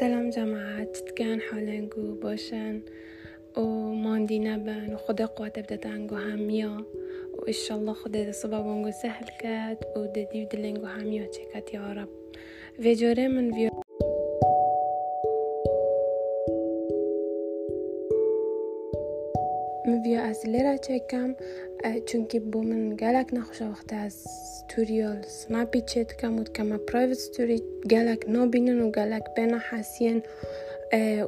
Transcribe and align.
سلام 0.00 0.30
جماعة 0.30 0.92
كان 1.16 1.40
حولنكو 1.40 2.14
بوشن 2.14 2.80
وماندي 3.56 4.38
نبن 4.38 4.96
خدا 4.96 5.26
قوات 5.26 5.58
بدتانكو 5.58 6.14
هميا 6.14 6.84
وإن 7.32 7.52
شاء 7.52 7.78
الله 7.78 7.92
خدا 7.92 8.32
صبا 8.32 8.60
بونجو 8.60 8.90
سهل 8.90 9.26
كات 9.40 9.84
وددي 9.96 10.44
ودلنجو 10.44 10.86
هميا 10.86 11.26
چکت 11.26 11.74
يا 11.74 11.92
رب. 11.92 12.08
فيجوري 12.80 13.28
من 13.28 13.52
فيو 13.54 13.71
چکم، 20.82 21.34
کم 21.82 22.00
چونکه 22.06 22.40
بومن 22.40 22.96
گلک 22.96 23.28
نخوش 23.32 23.62
وقت 23.62 23.92
از 23.92 24.24
توریال 24.68 25.22
سمپی 25.22 25.80
چیت 25.80 26.16
کم 26.16 26.38
و 26.38 26.44
کم 26.44 26.76
پرایویت 26.76 27.18
ستوری 27.18 27.62
گلک 27.90 28.24
نبینن 28.28 28.80
و 28.80 28.90
گلک 28.90 29.24
بنا 29.36 29.58
حسین 29.70 30.22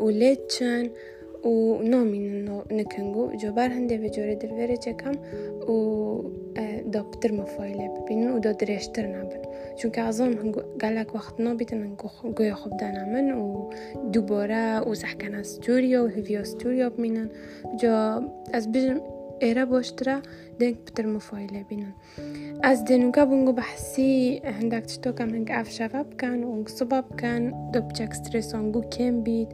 و 0.01 0.09
لیچن 0.09 0.87
و 1.45 1.83
نامینن 1.83 2.63
نکنگو. 2.71 3.37
جو 3.37 3.53
بر 3.53 3.69
هنده 3.69 3.99
به 3.99 4.11
جوری 4.11 4.37
در 4.37 4.53
وره 4.53 4.77
چکم 4.77 5.13
و 5.71 6.23
دا 6.93 7.03
پتر 7.03 7.33
مفایله 7.33 7.89
ببینن 7.89 8.31
و 8.33 8.39
دا 8.39 8.53
درشتر 8.53 9.07
نبن. 9.07 9.43
چونکه 9.77 10.01
از 10.01 10.21
آن 10.21 10.55
گلک 10.81 11.15
وقت 11.15 11.41
نبیتن 11.41 11.97
گوی 12.37 12.53
خوب 12.53 12.77
دنمن 12.77 13.31
و 13.33 13.71
دوباره 14.13 14.81
و 14.81 14.95
زحکن 14.95 15.35
از 15.35 15.61
توریا 15.61 16.05
و 16.05 16.09
هفیا 16.09 16.45
ستوریا 16.45 16.91
بمینن 16.91 17.31
جا 17.77 18.23
از 18.53 18.73
بجن 18.73 19.01
إيرا 19.43 19.65
بوشترا 19.65 20.23
دينك 20.59 20.77
بتر 20.87 21.07
مفايلة 21.07 21.65
بينن 21.71 21.93
از 22.65 22.81
دنوكا 22.81 23.25
بونگو 23.25 23.53
بحسي 23.53 24.41
هندك 24.45 24.87
تشتو 24.87 25.13
كم 25.13 25.31
هنگ 25.31 25.51
اف 25.51 25.71
شفاب 25.71 26.15
كان 26.19 26.45
و 26.45 26.55
هنگ 26.55 26.69
صباب 26.69 27.05
كان 27.19 27.71
دو 27.73 27.81
بچك 27.81 28.13
ستريس 28.15 28.55
هنگو 28.55 28.81
كم 28.81 29.23
بيت 29.23 29.49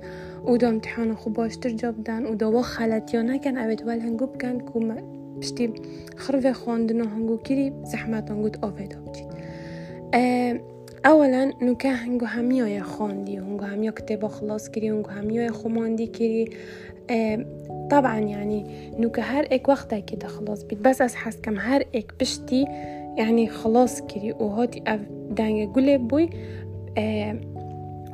و 0.44 0.56
دو 0.56 0.68
امتحان 0.68 1.14
خو 1.14 1.30
باشتر 1.30 1.70
جاب 1.70 2.04
دان 2.04 2.26
و 2.26 2.34
دو 2.34 2.62
خلط 2.62 3.14
یا 3.14 3.22
نکن 3.22 3.56
اوید 3.58 3.82
ول 3.86 4.00
هنگو 4.00 4.26
بکن 4.26 4.58
که 4.58 5.02
پشتی 5.40 5.72
خرف 6.16 6.46
خواندن 6.46 7.00
هنگو 7.00 7.36
کری 7.36 7.72
زحمت 7.84 8.30
هنگو 8.30 8.50
آوید 8.62 8.96
بچید 9.04 9.28
اولا 11.04 11.52
نوکه 11.62 11.88
هنگو 11.88 12.26
همیای 12.26 12.80
خواندی 12.80 13.36
هنگو 13.36 13.64
همیا 13.64 13.92
کتابا 13.92 14.28
خلاص 14.28 14.70
کری 14.70 14.88
هنگو 14.88 15.10
همیای 15.10 15.50
خماندی 15.50 16.06
کری 16.06 16.50
طبعا 17.90 18.18
يعني 18.18 18.64
نوكا 18.98 19.22
هر 19.22 19.46
اك 19.52 19.68
وقتها 19.68 19.98
كده 19.98 20.28
خلاص 20.28 20.62
بتبس 20.62 21.02
حس 21.02 21.36
كم 21.36 21.58
هر 21.58 21.84
اك 21.94 22.14
بشتي 22.20 22.64
يعني 23.16 23.48
خلاص 23.48 24.02
كري 24.02 24.32
وهاتي 24.32 24.82
اف 24.86 25.00
دانجا 25.30 25.72
قولي 25.72 25.98
بوي 25.98 26.30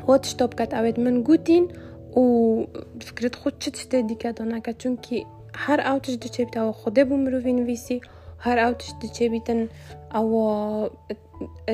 هات 0.08 0.24
شتوب 0.24 0.54
كات 0.54 0.74
اوت 0.74 0.98
من 0.98 1.24
جوتين 1.24 1.68
و 2.16 2.64
فكرت 3.00 3.34
خود 3.34 3.52
چت 3.60 3.76
شته 3.76 4.00
دیکات 4.00 4.40
اونا 4.40 4.60
که 4.60 4.72
چونکی 4.72 5.26
هر 5.54 5.80
اوتش 5.80 6.14
دچه 6.14 6.44
بیت 6.44 6.56
او 6.56 6.72
خوده 6.72 7.04
بو 7.04 7.16
مروین 7.16 7.58
ویسی 7.64 8.00
هر 8.38 8.58
اوتش 8.58 8.90
دچه 9.02 9.28
بیتن 9.28 9.68
او 10.14 10.88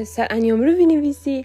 سر 0.02 0.26
انیوم 0.30 0.60
رو 0.62 0.72
وینویسی 0.72 1.44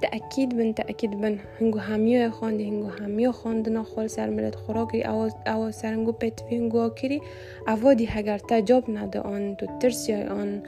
تأكيد 0.00 0.56
بن 0.56 0.74
تأكيد 0.74 1.10
بن. 1.20 1.38
هنگو 1.60 1.78
همیو 1.78 2.30
خواندی 2.30 2.64
هنگو 2.70 2.88
همیو 2.88 3.32
خواندنا 3.32 3.82
خول 3.82 4.06
سر 4.06 4.30
ملت 4.30 4.54
خوراکی 4.54 5.02
او 5.02 5.28
او 5.46 5.70
سر 5.70 5.92
هنگو 5.94 6.12
پیت 6.12 6.40
فی 6.40 6.56
هنگو 6.56 6.88
کری 6.88 7.22
اوادی 7.68 8.06
هگر 8.06 8.38
تجاب 8.38 8.90
نده 8.90 9.20
آن 9.20 9.56
تو 9.56 9.66
ترسی 9.80 10.14
آن. 10.14 10.62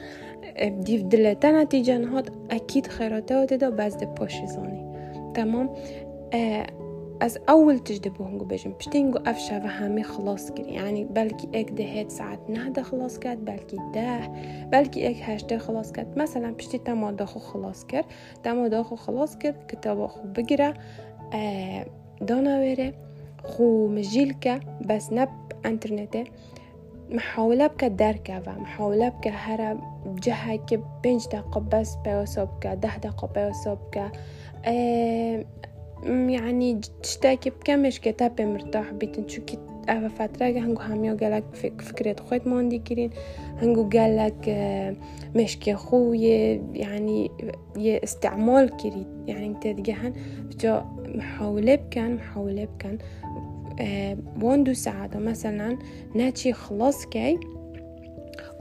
دیو 0.84 1.08
دلتا 1.08 1.50
نتیجه 1.50 1.98
نهاد 1.98 2.32
اکید 2.50 2.86
خیراته 2.86 3.42
و 3.42 3.46
ده 3.46 3.70
باز 3.70 3.98
ده 3.98 4.06
پاشی 4.06 4.46
زانی. 4.46 4.84
تمام. 5.34 5.70
از 7.20 7.38
اول 7.48 7.78
تجدبو 7.78 8.24
هنگو 8.24 8.44
بجم 8.44 8.72
بشتينجو 8.72 9.18
افشا 9.26 9.58
همه 9.58 10.02
خلاص 10.02 10.50
كري 10.50 10.72
يعني 10.74 11.08
اك 11.54 11.70
دهيت 11.70 12.10
ساعت 12.10 12.50
نهده 12.50 12.82
خلاص 12.82 13.18
كات 13.18 13.38
بلكي 13.38 13.76
ده 13.94 14.20
بلكي 14.72 15.10
اك 15.10 15.16
هشته 15.22 15.58
خلاص 15.58 15.92
كات 15.92 16.18
مثلا 16.18 16.50
بشتي 16.50 16.78
تما 16.78 17.12
داخو 17.12 17.40
خلاص 17.40 17.84
كر 17.84 18.04
تما 18.42 18.68
داخو 18.68 18.96
خلاص 18.96 19.36
كر 19.36 19.54
كتاب 19.68 20.06
خو 20.06 20.20
بقرا 20.24 20.74
آه 21.34 21.86
ويره 22.32 22.92
خو 23.44 23.88
مجيلكا 23.88 24.60
بس 24.84 25.12
نب 25.12 25.28
انترنته. 25.66 26.24
محاولة 27.10 27.66
بك 27.66 27.84
دركة 27.84 28.38
و 28.38 28.60
محاولة 28.60 29.08
بك 29.08 29.28
هرا 29.28 29.80
جهة 30.06 30.56
كي 30.56 30.80
بنج 31.04 31.26
دقة 31.26 31.60
بس 31.60 31.96
بيوسوبك 32.04 32.66
ده 32.66 32.96
دقة 32.96 33.28
بيوسوبك 33.34 34.12
آه 34.64 35.44
يعني 36.04 36.80
تشتاكي 37.02 37.50
بكمش 37.50 38.00
كتابة 38.00 38.44
مرتاح 38.44 38.90
بيتن 38.90 39.28
شو 39.28 39.44
كت 39.44 39.60
أفا 39.88 40.08
فترة 40.08 40.46
هنگو 40.46 40.82
هميو 40.82 41.16
قالك 41.16 41.44
فكرة 41.54 42.16
خويت 42.20 42.46
موندي 42.46 42.78
كرين 42.78 43.10
هنگو 43.62 43.88
قالك 43.88 44.48
مشكي 45.36 45.74
خو 45.74 46.12
يعني 46.12 47.30
يه 47.76 48.00
استعمال 48.04 48.76
كريت 48.76 49.06
يعني 49.26 49.46
انت 49.46 49.62
تجهن 49.62 50.12
بجا 50.40 50.86
محاولة 51.04 51.74
بكان 51.74 52.14
محاولة 52.14 52.64
بكان 52.64 52.98
واندو 54.42 54.72
ساعة 54.72 55.10
مثلا 55.14 55.78
ناتشي 56.14 56.52
خلاص 56.52 57.06
كي 57.06 57.38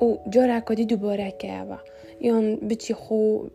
وجورا 0.01 0.59
كودي 0.59 0.83
دوبارة 0.83 1.29
كيابا 1.29 1.79
يون 2.21 2.55
بتشي 2.55 2.93
خو 2.93 3.47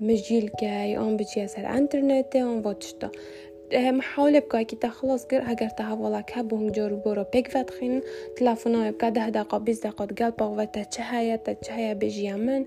مجيلكا 0.00 0.84
يوم 0.84 1.16
بتشي 1.16 1.48
سر 1.48 1.66
إنترنت 1.66 2.34
يوم 2.34 2.66
واتشتا 2.66 3.10
محاولة 3.74 4.38
بكا 4.38 4.62
كي 4.62 4.88
خلاص 4.88 5.24
قر 5.24 5.42
هجر 5.42 5.68
تها 5.68 5.94
والله 5.94 6.20
كابو 6.20 6.56
هم 6.56 6.68
جورو 6.70 6.96
بورو 6.96 7.24
بيك 7.32 7.48
فتخين 7.48 8.00
تلافونا 8.36 8.90
بكا 8.90 9.08
ده 9.08 9.28
دقا 9.28 9.58
بيز 9.58 9.80
دقا 9.80 10.04
تقال 10.06 10.30
بغوة 10.30 10.64
تشهايا 10.64 11.36
تشهايا 11.36 11.92
بيجي 11.92 12.32
من 12.32 12.64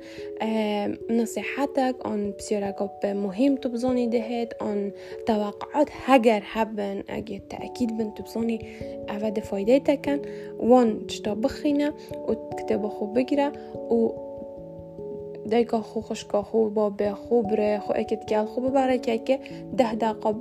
نصيحتك 1.10 1.96
on 2.04 2.38
بسيرك 2.38 2.90
مهم 3.04 3.56
تبزوني 3.56 4.08
دهت 4.08 4.54
on 4.54 4.92
توقعات 5.28 5.90
هجر 6.06 6.42
حبن 6.42 7.04
أجي 7.10 7.42
تأكيد 7.50 7.98
بن 7.98 8.14
تبزوني 8.14 8.60
افاد 9.10 9.40
فايدتكن 9.40 10.22
وان 10.60 11.08
تشتا 11.08 11.34
بخينا 11.34 11.94
وتكتب 12.14 12.88
خو 12.88 13.06
بقرا 13.06 13.52
و 13.76 14.33
دایکا 15.52 15.82
خو 15.82 16.02
خوشکا 16.02 16.44
خو 16.44 16.70
با 16.70 16.90
به 16.90 17.12
خوب 17.12 17.54
ره 17.54 17.80
خو 17.80 17.94
اکت 17.96 18.26
گل 18.26 18.46
خوب 18.46 18.74
برای 18.74 19.00
که 19.00 19.18
که 19.18 19.40
ده 19.78 19.96
دقیقه 19.96 20.36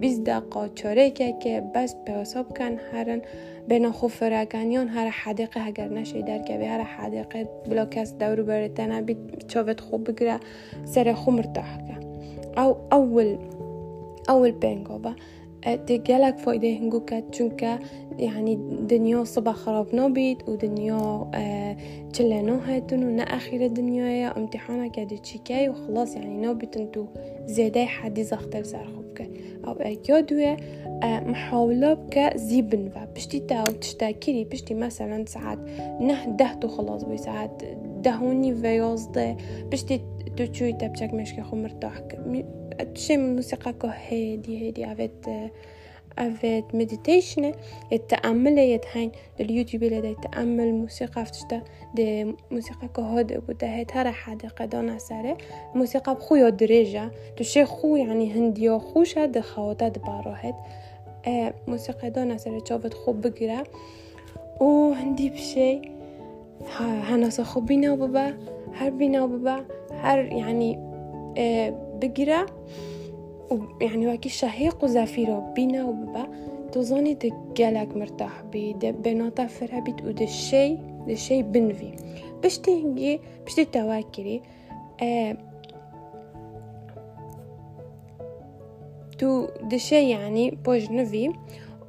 بیز 0.00 0.24
دقیقه 0.24 0.68
چاره 0.74 1.10
که 1.10 1.34
که 1.42 1.62
بس 1.74 1.94
به 1.94 2.12
حساب 2.12 2.58
کن 2.58 2.78
هرن 2.92 3.22
بنا 3.68 3.92
خو 3.92 4.08
فرگانیان 4.08 4.88
هر 4.88 5.08
حدیقه 5.08 5.66
اگر 5.66 5.88
نشه 5.88 6.22
در 6.22 6.38
که 6.38 6.58
به 6.58 6.66
هر 6.66 6.80
حدیقه 6.80 7.48
بلا 7.70 7.86
کس 7.86 8.14
دور 8.14 8.42
بره 8.42 8.68
تنه 8.68 9.02
بی 9.02 9.16
با 15.66 15.76
تجالك 15.76 16.38
فايدة 16.38 16.68
هنگوكا 16.68 17.22
چونكا 17.32 17.78
يعني 18.18 18.54
دنيا 18.88 19.24
صبا 19.24 19.52
خراب 19.52 19.94
نابيت 19.94 20.48
ودنيا 20.48 21.30
چلا 22.12 22.60
هاتون 22.66 23.04
ونا 23.04 23.22
أخير 23.22 23.66
دنيا 23.66 24.06
يا 24.06 24.36
امتحانا 24.36 24.86
كادي 24.86 25.18
تشيكاي 25.18 25.68
وخلاص 25.68 26.16
يعني 26.16 26.36
نابيت 26.36 26.76
انتو 26.76 27.06
زيادة 27.46 27.84
حدي 27.84 28.24
زختر 28.24 28.62
سر 28.62 28.84
خوبك 28.84 29.30
أو 29.66 29.72
أكيادوه 29.72 30.56
محاولة 31.04 31.94
بك 31.94 32.36
زيبن 32.36 32.86
و 32.86 33.14
بشتي 33.16 33.40
تاو 33.40 33.64
تشتاكيري 33.64 34.44
بشتي 34.44 34.74
مثلا 34.74 35.24
ساعات 35.26 35.58
نه 36.00 36.26
دهتو 36.26 36.68
خلاص 36.68 37.04
يازده 38.68 39.36
بشتي 39.72 40.00
تو 40.36 40.46
تشوي 40.46 40.72
تبچك 40.72 41.14
مشكي 41.14 41.42
مرتاح 41.52 41.98
تشي 42.94 43.16
موسيقى 43.16 43.74
هادي 44.10 44.68
هادي 44.68 44.92
افيت 44.92 45.26
افيت 46.18 46.74
مديتيشن 46.74 47.52
التأمل 47.92 48.58
يتهين 48.58 49.12
اليوتيوب 49.40 49.84
لدى 49.84 50.10
التأمل 50.10 50.72
موسيقى 50.74 51.24
فتشتا 51.24 51.62
دي 51.94 52.34
موسيقى 52.50 52.88
كو 52.88 53.02
هاد 53.02 53.46
بودا 53.46 53.74
هيت 53.74 53.96
هرا 53.96 54.10
حديقة 54.10 54.64
دونا 54.64 54.98
سارة. 54.98 55.38
موسيقى 55.74 56.14
بخويا 56.14 56.48
دريجة 56.48 57.10
تشي 57.36 57.64
خو 57.64 57.96
يعني 57.96 58.32
هنديو 58.32 58.78
خوشة 58.78 59.24
دي 59.24 59.42
خواتا 59.42 59.88
دبارو 59.88 60.30
هيت 60.30 60.54
آه 61.26 61.54
موسيقى 61.68 62.10
دونا 62.10 62.36
سارة 62.36 62.64
شوفت 62.68 62.94
خو 62.94 63.12
بقرا 63.12 63.62
وهندي 64.60 65.30
بشي. 65.30 65.82
هناسا 66.80 67.42
خو 67.42 67.60
بينا 67.60 67.92
وبابا 67.92 68.34
هر 68.74 68.90
بينا 68.90 69.22
وبابا 69.22 69.64
هر 69.92 70.18
يعني 70.18 70.78
آه 71.38 71.91
و 73.50 73.58
يعني 73.80 74.06
واكي 74.06 74.28
شهيق 74.28 74.84
وزافيرو 74.84 75.52
بينا 75.54 75.84
وبابا 75.84 76.28
توزاني 76.72 77.14
ده 77.14 77.30
جالك 77.56 77.96
مرتاح 77.96 78.42
بي 78.42 78.72
ده 78.72 78.90
بناتا 78.90 79.46
فرها 79.46 79.80
بيت 79.80 80.02
و 80.04 80.10
ده 80.10 80.26
شي 80.26 80.74
ده 81.08 81.14
شي 81.14 81.42
بنفي 81.42 81.92
بشتي 82.44 82.82
هنجي 82.82 83.20
بشتي 83.46 83.64
تواكري 83.64 84.42
آه 85.02 85.36
تو 89.18 89.46
دشي 89.62 90.10
يعني 90.10 90.50
بوج 90.50 90.90
نوی. 90.90 91.32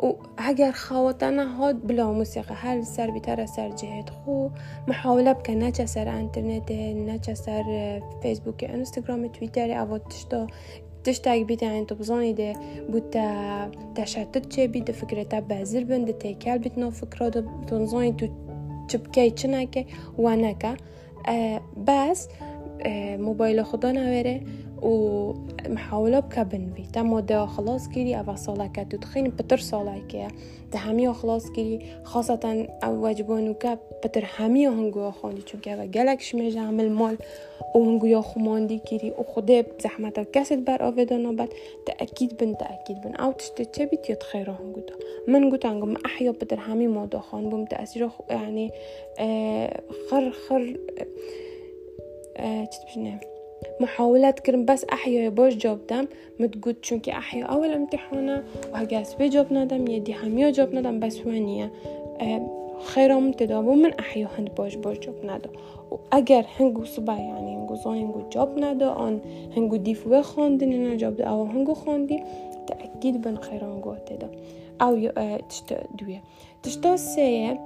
و 0.03 0.13
اگر 0.37 0.71
خواطنا 0.71 1.43
هاد 1.57 1.87
بلا 1.87 2.13
موسیقی 2.13 2.53
هر 2.53 2.81
سر 2.81 3.11
بیتر 3.11 3.45
سر 3.45 3.69
جهت 3.69 4.09
خو 4.09 4.49
محاوله 4.87 5.33
بکن 5.33 5.53
نه 5.53 5.71
چه 5.71 5.85
سر 5.85 6.07
انترنت 6.07 6.71
نه 6.71 7.19
چه 7.19 7.33
سر 7.33 8.01
فیسبوک 8.21 8.65
انستغرام 8.69 9.27
تویتر 9.27 9.79
أو 9.79 9.97
تشتا 9.97 10.47
تشتاق 11.03 11.41
بيت 11.41 11.61
يعني 11.61 11.85
تبزاني 11.85 12.33
ده 12.33 12.53
بوتا 12.89 13.71
تشتت 13.95 14.53
چه 14.53 14.65
بيت 14.65 14.91
فكرة 14.91 15.39
بازر 15.39 15.83
بند 15.83 16.13
تيكال 16.13 16.59
بيت 16.59 16.77
نو 16.77 16.91
ده 17.21 17.45
تنظاني 17.67 18.11
تو 18.11 18.27
چبكي 18.87 19.29
چنكي 19.29 19.85
وانكا 20.17 20.75
آه 21.27 21.61
بس 21.87 22.29
موبايل 23.17 23.65
خدا 23.65 23.91
نوره 23.91 24.41
و 24.72 24.72
محاوله 25.69 26.21
بکە 26.21 26.43
بنوی 26.51 26.85
تا 26.93 27.01
مۆدەوە 27.11 27.47
خلاصگیری 27.55 28.13
ئەوە 28.19 28.35
ساڵەکە 28.45 28.83
تو 28.89 28.97
تخین 29.03 29.31
پتر 29.37 29.59
ساڵایکەیە 29.71 30.29
دە 30.71 30.77
هەمیە 30.85 31.11
خلاصگیری 31.19 31.77
خاصەتەن 32.11 32.57
ئەو 32.83 32.93
وەجبۆنوکە 33.03 33.71
پتر 34.01 34.23
هەمیە 34.37 34.69
هەنگووە 34.77 35.11
خۆندی 35.19 35.43
چونکەوە 35.49 35.85
گەلک 35.95 36.19
شمێژە 36.27 36.61
عمل 36.69 36.89
مال 36.99 37.15
و 37.75 37.79
هەنگویا 37.87 38.21
خماندی 38.29 38.79
گیری 38.87 39.09
و 39.19 39.23
خودێ 39.31 39.59
زەحمەتە 39.83 40.23
کەست 40.33 40.59
بەر 40.67 40.79
ئاێدانەبەت 40.85 41.51
تەکیید 41.87 42.31
بن 42.39 42.51
تەکیید 42.61 42.99
بن. 43.03 43.13
ئەو 43.21 43.31
تشتێ 43.39 43.63
چێ 43.73 43.83
بیت 43.89 44.03
یت 44.09 44.23
خێرا 44.29 44.55
هەنگودا 44.61 44.95
من 45.31 45.43
گوتانگم 45.51 45.93
ئەحیا 46.05 46.33
پتر 46.39 46.59
هەمی 46.67 46.89
مۆدەخان 46.97 47.43
بووم 47.49 47.63
تەسیرە 47.71 48.09
ینی 48.43 48.67
خڕ 50.05 50.25
خڕ 50.43 50.63
چ 52.71 52.75
بژنێ 52.85 53.32
محاولات 53.79 54.39
كرم 54.39 54.65
بس 54.65 54.85
أحيا 54.85 55.29
باش 55.29 55.55
جواب 55.55 55.87
دم. 55.89 56.05
متقول 56.39 56.75
چونكي 56.81 57.11
أحيا 57.11 57.43
أول 57.45 57.73
امتحانة 57.73 58.43
وهجاس 58.73 59.15
في 59.15 59.29
جواب 59.29 59.53
ندم 59.53 59.87
يدي 59.87 60.15
هميا 60.15 60.49
جواب 60.49 60.75
ندم 60.75 60.99
بس 60.99 61.25
وانية 61.25 61.71
خيرهم 62.83 63.31
تدابو 63.31 63.73
من 63.73 63.93
أحيا 63.93 64.27
هند 64.37 64.49
باش 64.57 64.75
باش 64.75 64.99
جواب 64.99 65.25
ندا 65.25 65.49
و 65.91 65.95
اگر 66.11 66.45
هنگو 66.59 66.85
صبح 66.85 67.19
يعني 67.19 67.55
هنگو 67.55 67.75
زای 67.75 68.01
هنگو 68.01 68.29
جواب 68.29 68.59
ندا 68.59 68.89
آن 68.89 69.21
هنگو 69.57 69.77
دیفوه 69.77 70.21
خواندن 70.21 70.69
نه 70.69 70.95
جواب 70.95 71.15
دا 71.15 71.25
آو 71.25 71.43
هنگو 71.45 71.73
خواندی 71.73 72.23
تأكيد 72.67 73.21
بن 73.21 73.35
خيران 73.35 73.81
گوه 73.81 73.97
تدا 73.97 74.29
أو 74.81 75.09
تشتا 75.49 75.83
دوية 75.99 76.21
تشتا 76.63 76.95
سيه 76.95 77.59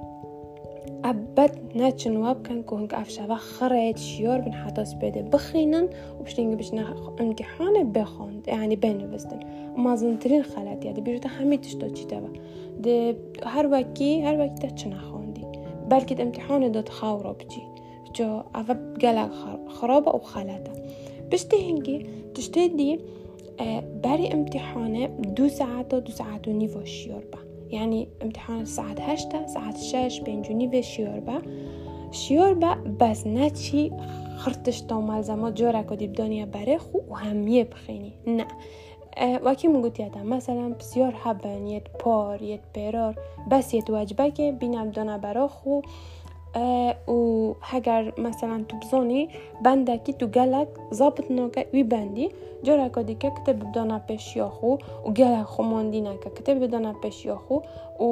أبد 1.10 1.50
ناتشن 1.74 2.16
واب 2.16 2.42
كان 2.42 2.62
كون 2.62 2.88
أفشا 2.92 3.34
خريت 3.34 3.98
شيور 3.98 4.38
بن 4.38 4.52
حتى 4.52 4.84
سبيدة 4.84 5.20
بخينن 5.20 5.88
وبشتينج 6.20 6.54
بش 6.54 6.72
امتحان 7.20 7.92
بخون 7.92 8.42
يعني 8.46 8.76
بين 8.76 9.10
بستن 9.10 9.40
ما 9.76 9.94
زنترين 9.94 10.42
خلات 10.42 10.84
يعني 10.84 11.00
بيجو 11.00 11.28
همي 11.40 11.56
تشتو 11.56 11.88
چي 11.88 12.04
تبا 12.04 12.32
ده 12.78 13.16
هر 13.44 13.66
وكي 13.66 14.22
هر 14.22 14.40
وكي 14.40 14.54
تاتشنا 14.54 14.98
خوندي. 14.98 15.44
بلكي 15.90 16.22
امتحان 16.22 16.72
دو 16.72 16.80
تخاورو 16.80 17.32
بجي 17.32 17.62
جو 18.16 18.42
أفا 18.54 18.94
قلق 19.02 19.30
خرابة 19.68 20.12
وخلاته 20.14 20.72
بشتي 21.32 21.70
هنجي 21.70 22.06
تشتي 22.34 22.68
دي 22.68 23.00
بري 24.04 24.32
امتحانة 24.32 25.06
دو 25.06 25.48
ساعات 25.48 25.94
دو 25.94 26.12
ساعات 26.12 26.48
ونيفو 26.48 26.84
شيور 26.84 27.24
با. 27.32 27.47
يعني 27.70 28.08
امتحان 28.22 28.60
الساعة 28.60 28.94
هشتا 29.00 29.46
ساعة 29.46 29.76
شش 29.76 30.20
بين 30.20 30.42
جنيف 30.42 30.86
شيوربا 32.10 32.74
بس 33.00 33.26
نتشي 33.26 33.90
خرتش 34.36 34.80
تو 34.82 35.00
ملزمات 35.00 35.52
جورا 35.52 35.82
كدي 35.82 36.06
بدانيا 36.06 36.44
بريخو 36.44 37.00
وهمية 37.08 37.62
بخيني 37.62 38.12
نه. 38.26 38.46
وكي 39.20 39.68
مقلت 39.68 40.00
ياتا 40.00 40.22
مثلا 40.22 40.74
بسيار 40.74 41.14
حبن 41.14 41.66
يت 41.66 41.84
بار 42.04 42.42
يت 42.42 42.60
بيرار 42.74 43.14
بس 43.48 43.74
يت 43.74 43.90
واجبك 43.90 44.40
بينا 44.40 44.84
بدانا 44.84 45.16
براخو 45.16 45.82
و 47.14 47.18
هەگەر 47.70 48.02
مەسەلاان 48.24 48.62
تو 48.68 48.74
بزۆنی 48.80 49.24
بەندێکی 49.64 50.12
تو 50.20 50.26
گەلک 50.36 50.70
زابت 50.98 51.26
ناکە 51.38 51.62
وی 51.74 51.84
بەندی 51.92 52.28
جۆرەکە 52.66 53.00
دیکە 53.08 53.30
کتە 53.36 53.52
بدانا 53.60 53.98
پێشیاخو 54.08 54.72
و 55.06 55.08
گەلە 55.18 55.42
خۆماندی 55.52 56.00
نەکە 56.08 56.30
کتە 56.36 56.52
بدانا 56.62 56.92
پێشیاخو 57.02 57.56
و 58.04 58.08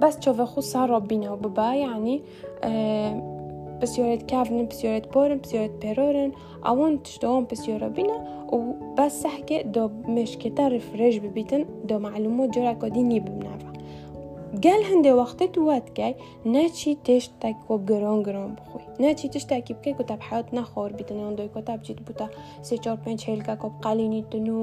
بەس 0.00 0.14
چۆڤەخو 0.22 0.60
ساڕۆ 0.72 0.98
بینە 1.08 1.28
و 1.34 1.36
ببا 1.44 1.68
ینی 1.82 2.16
پسیۆرێت 3.80 4.22
کافن 4.30 4.58
پسیۆرێت 4.70 5.06
پۆرن 5.12 5.38
پسیۆرێت 5.44 5.74
پێرۆرن 5.82 6.30
ئەوان 6.66 6.92
تشتەوان 7.04 7.44
پسیۆرە 7.50 7.88
بینە 7.96 8.18
و 8.54 8.58
بەس 8.96 9.12
سەحکێ 9.22 9.58
دۆ 9.74 9.84
مشکێتە 10.14 10.64
ڕفرێژ 10.74 11.14
ببیتن 11.24 11.62
دۆ 11.88 11.96
معلومۆ 12.06 12.44
جۆرەکە 12.54 12.88
دینی 12.96 13.20
ببنەوە 13.26 13.71
گەل 14.64 14.82
هەندێک 14.90 15.14
وەختت 15.20 15.54
وات 15.58 15.86
بکەی 15.90 16.14
ناچی 16.54 16.92
گران 17.90 18.18
گران 18.26 18.50
بخوی. 18.58 18.84
نه 19.02 19.14
چی 19.18 19.26
ناچی 19.26 19.28
تشتێکی 19.34 19.74
بکەی 19.78 19.94
کتاب 20.00 20.20
حیات 20.28 20.48
نخور 20.54 20.90
بیتنەوە 20.98 21.26
اندوی 21.30 21.50
کتاب 21.56 21.78
بچیت 21.80 21.98
سه 21.98 22.26
سێ 22.66 22.76
چۆر 22.84 22.96
پێنج 23.04 23.20
هێلکە 23.28 23.54
کب 23.62 23.72
قلینی 23.84 24.22
تنو 24.30 24.62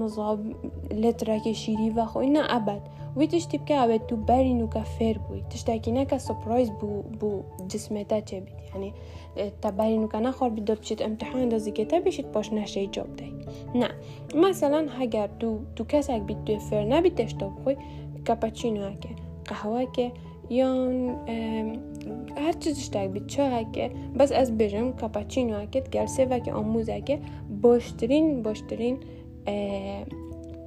و 0.00 0.36
لتره 1.02 1.40
که 1.44 1.52
شیری 1.52 1.90
بخوی 1.90 2.30
نه 2.36 2.42
ابد. 2.56 2.82
وی 3.16 3.26
تشت 3.26 3.54
وی 3.54 3.60
که 3.68 3.76
ابد 3.84 4.06
تو 4.08 4.16
بەرین 4.28 4.60
و 4.62 4.68
کە 4.74 4.82
فێر 4.94 5.16
بووی 5.24 5.42
تشتێکی 5.50 5.92
نەکە 5.98 6.16
سپۆیز 6.26 6.70
بو, 6.78 6.88
بوو 7.20 7.42
جسمێتە 7.70 8.18
چه 8.28 8.40
بیت. 8.44 8.58
یعنی 8.74 8.92
تا 9.62 9.70
بەرین 9.78 10.02
وکە 10.04 10.18
نەخۆر 10.26 10.50
امتحان 11.08 11.48
دازی 11.48 11.72
که 11.72 11.84
تا 11.84 12.00
بیشید 12.00 12.26
پاش 12.32 12.52
نشه 12.52 12.86
جاب 12.86 13.16
دهی. 13.16 13.32
نه. 13.74 13.88
مثلا 14.34 14.80
اگر 15.00 15.28
تو 15.40 15.58
تو 15.76 15.84
کەسێک 15.92 16.22
بیت 16.28 16.40
توێ 16.46 16.58
فێر 16.68 16.84
نبی 16.94 17.10
تشتۆ 17.18 17.46
بخوی 17.54 17.76
کپچینو 18.28 18.90
که 18.90 19.08
قهوه 19.44 19.86
که 19.92 20.12
یا 20.50 20.74
هر 22.36 22.52
چیزش 22.60 22.88
تک 22.88 23.08
بید 23.10 23.26
چه 23.26 23.66
که 23.72 23.90
بس 24.18 24.32
از 24.32 24.58
بجم 24.58 24.92
کپچینو 24.92 25.66
که 25.66 25.80
گلسه 25.80 26.24
و 26.24 26.38
که 26.38 26.52
آموز 26.52 26.90
که 26.90 27.20
باشترین 27.62 28.42
باشترین 28.42 28.98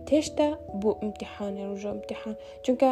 تشتا 0.05 0.57
بو 0.81 0.95
امتحان. 1.01 1.57
روز 1.57 1.85
امتحان 1.85 2.35
چونك 2.63 2.83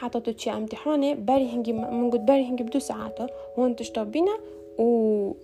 حتا 0.00 0.20
تو 0.20 0.32
چی 0.32 0.50
امتحانه؟ 0.50 1.14
بری 1.14 1.48
هنگی 1.48 1.72
من 1.72 2.10
قد 2.10 2.24
بری 2.26 2.44
هنگی 2.44 2.64
بدو 2.64 2.80
ساعته 2.80 3.26
هون 3.56 3.74
تشتا 3.74 4.04
بینه 4.04 4.30
و 4.78 5.34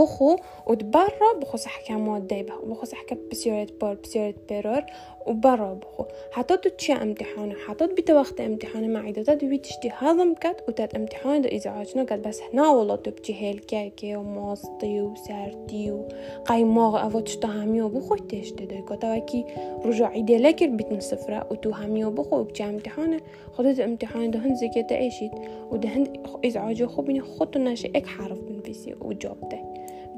بخو 0.00 0.36
وتبرا 0.66 1.30
بخو 1.42 1.56
صح 1.56 1.82
كمواد 1.86 2.32
بخو 2.70 2.86
صح 2.86 2.96
بسیارت 3.30 3.72
بار 3.72 3.94
بسیارت 3.94 4.34
بيرور 4.48 4.82
وبروبخو 5.26 6.04
حطت 6.32 6.68
تشي 6.68 6.92
امتحانه 6.92 7.54
حطت 7.54 7.92
بيت 7.96 8.10
وقت 8.10 8.40
امتحانه 8.40 8.86
معي 8.86 9.12
دو 9.12 9.22
تاد 9.22 9.58
تشتي 9.58 9.90
هضم 9.98 10.34
كات 10.34 10.60
امتحان 10.68 11.00
امتحانه 11.00 11.38
دو 11.38 11.56
ازعاجنا 11.56 12.04
كات. 12.04 12.18
بس 12.18 12.40
هنا 12.52 12.68
والله 12.68 12.96
تبتي 12.96 13.34
هيل 13.34 13.58
كاكي 13.58 14.16
وماستي 14.16 15.00
وسارتي 15.00 15.90
وقايموغ 15.90 17.06
افو 17.06 17.20
تشتا 17.20 17.48
هميو 17.48 17.86
وبخو 17.86 18.14
تشتي 18.16 18.66
دو 18.66 18.84
كتا 18.84 19.16
وكي 19.16 19.44
رجع 19.84 20.18
دي 20.18 20.38
لكر 20.38 20.66
بيت 20.66 21.02
صفرة 21.02 21.46
وتو 21.50 21.70
هميو 21.70 22.10
بخو 22.10 22.38
وبتشي 22.38 22.64
امتحانه. 22.64 23.20
خدت 23.52 23.80
امتحانه 23.80 24.26
ده 24.26 24.38
هند 24.38 24.54
زكي 24.56 24.98
ايشيت 24.98 25.32
وده 25.70 25.88
هند 25.88 26.26
ازعاجي 26.44 26.86
خو 26.86 27.02
بني 27.02 27.20
خطو 27.20 27.58
ناشي 27.58 27.88
اك 27.88 28.06
حرف 28.06 28.38
بنفسي 28.38 28.94
وجاوبتي 29.00 29.60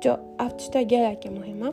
جو 0.02 0.16
افتشتا 0.40 0.82
جالك 0.82 1.26
مهمة. 1.26 1.72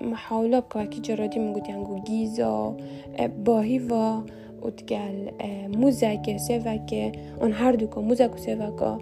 محاوله 0.00 0.58
بكواكي 0.58 1.00
جرادي 1.00 1.38
مقود 1.38 1.68
يانغو 1.68 2.02
جيزو 2.02 2.74
باهيفا 3.18 4.24
وتقال 4.62 5.30
موزاكي 5.76 6.38
سيفاكي 6.38 7.12
اون 7.42 7.52
هاردوكو 7.52 8.02
موزاكو 8.02 8.36
سيفاكو 8.36 8.98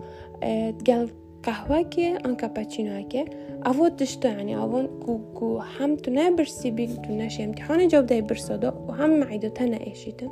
تقال 0.79 1.11
قهوهكي 1.43 2.17
ان 2.17 2.37
كابتشينوهكي 2.37 3.25
اوو 3.67 3.89
تشتو 3.89 4.29
يعني 4.29 4.57
اوو 4.57 4.87
كوكو 5.07 5.61
هم 5.81 5.97
تنا 5.97 6.31
برسي 6.31 6.71
بيك 6.71 6.91
تنا 7.07 7.29
شي 7.29 7.45
امتحان 7.45 7.89
جاوب 7.89 8.07
داي 8.07 8.23
برسادو 8.23 8.73
وهم 8.89 9.21
معيدو 9.21 9.49
تنا 9.49 9.87
ايشيتن 9.87 10.31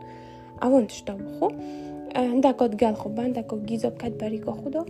اوو 0.63 0.81
تشتو 0.81 1.13
بخو 1.13 1.51
عندك 2.17 2.57
تقال 2.57 2.97
خوب 2.97 3.21
عندك 3.21 3.55
جيزو 3.55 3.91
بكات 3.91 4.13
باريكو 4.13 4.53
خودو. 4.53 4.85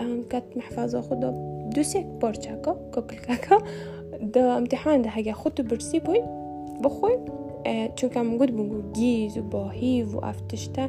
بكات 0.00 0.56
محفظة 0.56 1.00
خودو. 1.00 1.30
دوسك 1.74 2.06
بورچاكو 2.20 2.72
كوكلكاكو 2.94 3.58
دا 4.34 4.56
امتحان 4.56 5.02
ده 5.02 5.10
هەگە 5.16 5.34
خۆت 5.40 5.60
و 5.60 5.62
برسی 5.62 6.00
بووی 6.00 6.22
بخۆی 6.84 7.16
چونکە 7.98 8.16
من 8.16 8.36
گوت 8.40 8.50
بوو 8.50 8.92
گیز 8.98 9.38
و 9.38 9.42
باهیv 9.52 10.06
و 10.14 10.20
ئەفتشتە 10.26 10.84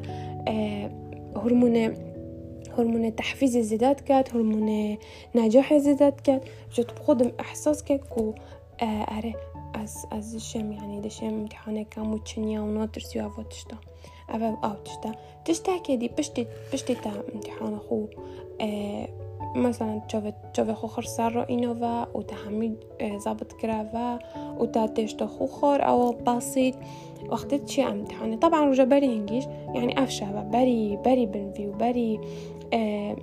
هورمونە 1.42 1.86
هرمون 2.78 3.16
تحفيز 3.16 3.58
زيادات 3.58 4.02
كات 4.02 4.36
هرمون 4.36 4.98
نجاح 5.36 5.78
زيادات 5.78 6.22
كات. 6.22 6.44
جت 6.74 6.92
بخدم 6.94 7.32
إحساس 7.40 7.84
كات 7.84 8.04
كو 8.04 8.34
أري 8.82 9.36
از 9.76 10.06
از 10.12 10.38
شم 10.38 10.72
يعني 10.72 11.02
دشم 11.02 11.26
امتحانه 11.26 11.84
كم 11.84 12.14
وتشنيا 12.14 12.62
وناطر 12.62 13.02
سيوا 13.02 13.30
فوتشتا 13.30 13.78
أبا 14.30 14.58
أو 14.64 14.74
تشتا 14.86 15.12
تشتا 15.46 15.78
كدي 15.78 16.08
بشتي 16.08 16.48
بشتي 16.74 16.96
تا 16.96 17.24
امتحان 17.36 17.80
خو 17.90 18.06
مثلا 19.55 20.01
جاوه 20.53 20.74
خوخر 20.74 21.01
سر 21.01 21.46
اینو 21.48 21.74
و 21.74 22.05
همی 22.48 22.77
زبط 23.20 23.53
کرا 23.53 23.86
و 23.93 24.20
وتاتشت 24.63 25.25
خوخر 25.25 25.89
او 25.89 26.13
بسید 26.13 26.75
وقتی 27.29 27.60
چی 27.60 27.81
امتحانه؟ 27.81 28.38
طبعا 28.38 28.65
رجا 28.65 28.84
هنگیش، 28.84 29.43
یعنی 29.75 29.93
افشه 29.98 30.29
و 30.29 30.43
بري 30.43 30.98
بري 31.05 31.25
بنفيو 31.25 31.72
بري 31.72 32.20
بری 32.72 33.15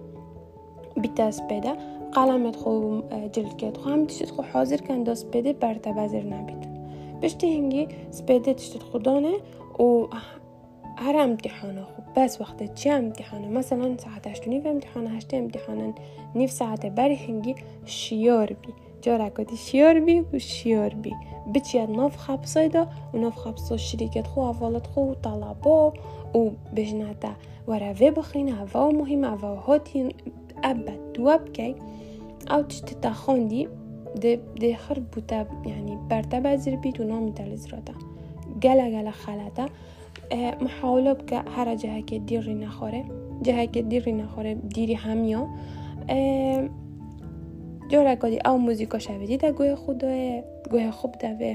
بیتاس 0.96 1.42
بدا 1.50 1.76
قلمت 2.12 2.56
خو 2.56 3.00
جلکت 3.32 3.76
خو. 3.76 3.90
هم 3.90 4.06
تشت 4.06 4.30
خو 4.30 4.42
حاضر 4.42 4.76
كان 4.76 5.02
دست 5.02 5.26
بده 5.26 5.52
برتا 5.52 5.94
وزیر 5.96 6.24
نبید 6.24 6.68
بشتی 7.22 7.56
هنگی 7.56 7.88
سپیده 8.10 8.54
تشتت 8.54 8.82
خودانه 8.82 9.32
و 9.78 10.06
هر 11.00 11.16
امتحانه. 11.16 11.82
خوب 11.82 12.04
بس 12.16 12.40
وقت 12.40 12.74
چه 12.74 12.90
امتحانه؟ 12.90 13.48
مثلا 13.48 13.96
ساعت 13.96 14.26
هشت 14.26 14.46
و 14.46 14.50
نیف 14.50 14.66
امتحانه 14.66 15.10
هشت 15.10 15.34
امتحانه 15.34 15.94
نیف 16.34 16.50
ساعت 16.50 16.86
بری 16.86 17.16
هنگی 17.16 17.54
شیار 17.84 18.46
بی. 18.46 18.68
جارا 19.02 19.30
کدی 19.30 19.56
شیار 19.56 20.00
بی 20.00 20.20
و 20.20 20.38
شیار 20.38 20.94
بی. 20.94 21.14
بچید 21.54 21.90
ناف 21.90 22.16
خبصایدا 22.16 22.86
و 23.14 23.18
ناف 23.18 23.36
خبصا 23.36 23.76
شریکت 23.76 24.26
خو 24.26 24.40
اولت 24.40 24.86
خو 24.86 25.14
طلبا 25.14 25.92
و 26.34 26.50
بجنتا 26.76 27.32
وروه 27.68 28.10
بخینه 28.10 28.52
هوا 28.52 28.90
مهم 28.90 29.24
هوا 29.24 29.54
هاتی 29.54 30.08
ابد 30.64 31.12
دواب 31.14 31.52
کی 31.52 31.74
آو 32.50 32.62
تشتی 32.62 32.94
تخاندی 33.02 33.68
ده, 34.22 34.40
ده 34.60 34.76
خرب 34.76 35.10
بوتا 35.10 35.46
يعني 35.66 35.98
برتا 36.10 36.40
بزر 36.40 36.76
بيت 36.76 37.00
ونامي 37.00 37.32
تلزراتا 37.32 37.94
گله 38.62 38.90
گله 38.90 39.10
خلطه 39.10 39.66
محاوله 40.64 41.12
بکە 41.20 41.38
هەرە 41.54 41.74
جەهەکێ 41.82 42.16
دیڕی 42.28 42.56
نەخۆرێ 42.64 43.02
جەهەکێ 43.46 43.80
دیڕی 43.90 44.14
نەخۆرێ 44.20 44.52
دیری 44.74 44.96
هەمیۆ 45.04 45.42
جۆرەکۆدی 47.90 48.44
ئەو 48.46 48.56
موزیکۆ 48.66 48.98
شەوێتی 49.06 49.36
دە 49.42 49.48
گوێ 49.58 49.74
خودۆێ 49.82 50.28
گوێ 50.72 50.90
خوب 50.98 51.12
دەوێ 51.22 51.52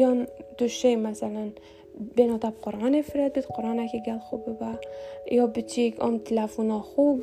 یۆن 0.00 0.18
تووشێ 0.56 0.92
مەسەەن 1.04 1.50
بێنەتە 2.16 2.50
قڕانێ 2.64 3.00
فرێت 3.08 3.32
بێت 3.34 3.46
قڕانێکی 3.54 4.00
گەل 4.06 4.20
خوب 4.26 4.40
ببە 4.46 4.72
یا 5.38 5.44
بچیک 5.54 5.94
ئەم 6.02 6.14
تلەفۆنا 6.26 6.78
خوب 6.90 7.16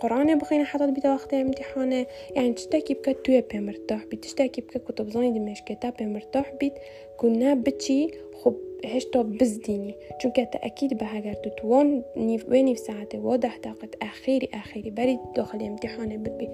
قڕانێ 0.00 0.34
بخینە 0.40 0.66
بیتە 0.96 1.08
وەختە 1.14 1.34
امتحانێ 1.44 2.02
یان 2.36 2.50
شتێکی 2.62 2.94
بکە 2.98 3.12
توێ 3.24 3.40
پێمرتاح 3.50 4.02
بیت 4.10 4.22
شتێکی 4.32 4.60
بکە 4.66 4.78
کو 4.84 4.90
تبزانی 4.98 5.30
دمێشکێتا 5.36 5.88
پێمرتاح 5.98 6.46
بیت 6.60 6.76
کو 7.18 7.26
نە 7.40 7.50
بچی 7.64 8.00
خوب 8.38 8.56
هشتا 8.84 9.22
بزديني 9.22 9.94
چونکە 10.22 10.44
تأكيد 10.52 10.94
بە 10.98 11.06
هەگەر 11.14 11.36
تو 11.42 11.50
توان 11.50 12.02
نیف 12.16 12.78
ساعتێ 12.78 13.16
وە 13.26 13.36
ده 13.36 13.52
دقت 13.64 13.92
ئەخیری 14.02 14.48
ئەخیری 14.54 14.90
بەری 14.96 15.18
داخل 15.36 15.60
امتحانێ 15.70 16.18
ببی 16.24 16.48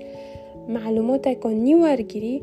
معلوماتێکۆ 0.69 1.51
نیوەرگیری 1.67 2.37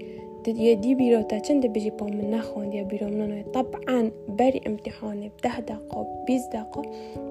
يدي 0.47 0.95
بيروتا 0.95 1.39
چند 1.39 1.65
بيجي 1.65 1.89
بوم 1.89 2.15
من 2.17 2.31
نخوان 2.31 2.73
يا 2.73 2.83
بيروم 2.83 3.13
نانو 3.13 3.51
طبعا 3.51 4.11
بري 4.29 4.61
امتحاني 4.67 5.31
ده 5.43 5.59
دقة 5.59 6.23
بيز 6.27 6.45
دقة 6.45 6.81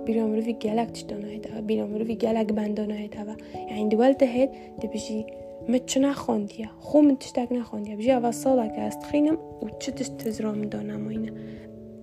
بيروم 0.07 0.35
روفي 0.35 0.53
جالك 0.53 0.91
تشتانا 0.91 1.29
هيدا 1.29 1.61
بيروم 1.61 1.97
روفي 1.97 2.15
جالك 2.15 2.53
بندانا 2.53 2.99
هيدا 2.99 3.37
يعني 3.55 3.89
دولت 3.89 4.23
هيد 4.23 4.51
تبيجي 4.81 5.27
متش 5.69 5.99
نخونديا 5.99 6.69
خو 6.81 7.01
من 7.01 7.19
تشتاق 7.19 7.53
نخونديا 7.53 7.95
بيجي 7.95 8.15
أول 8.15 8.35
صالة 8.35 8.67
كاستخينم 8.67 9.39
وتشتش 9.63 10.09
تزرام 10.09 10.63
دانا 10.63 10.97
موينة 10.97 11.33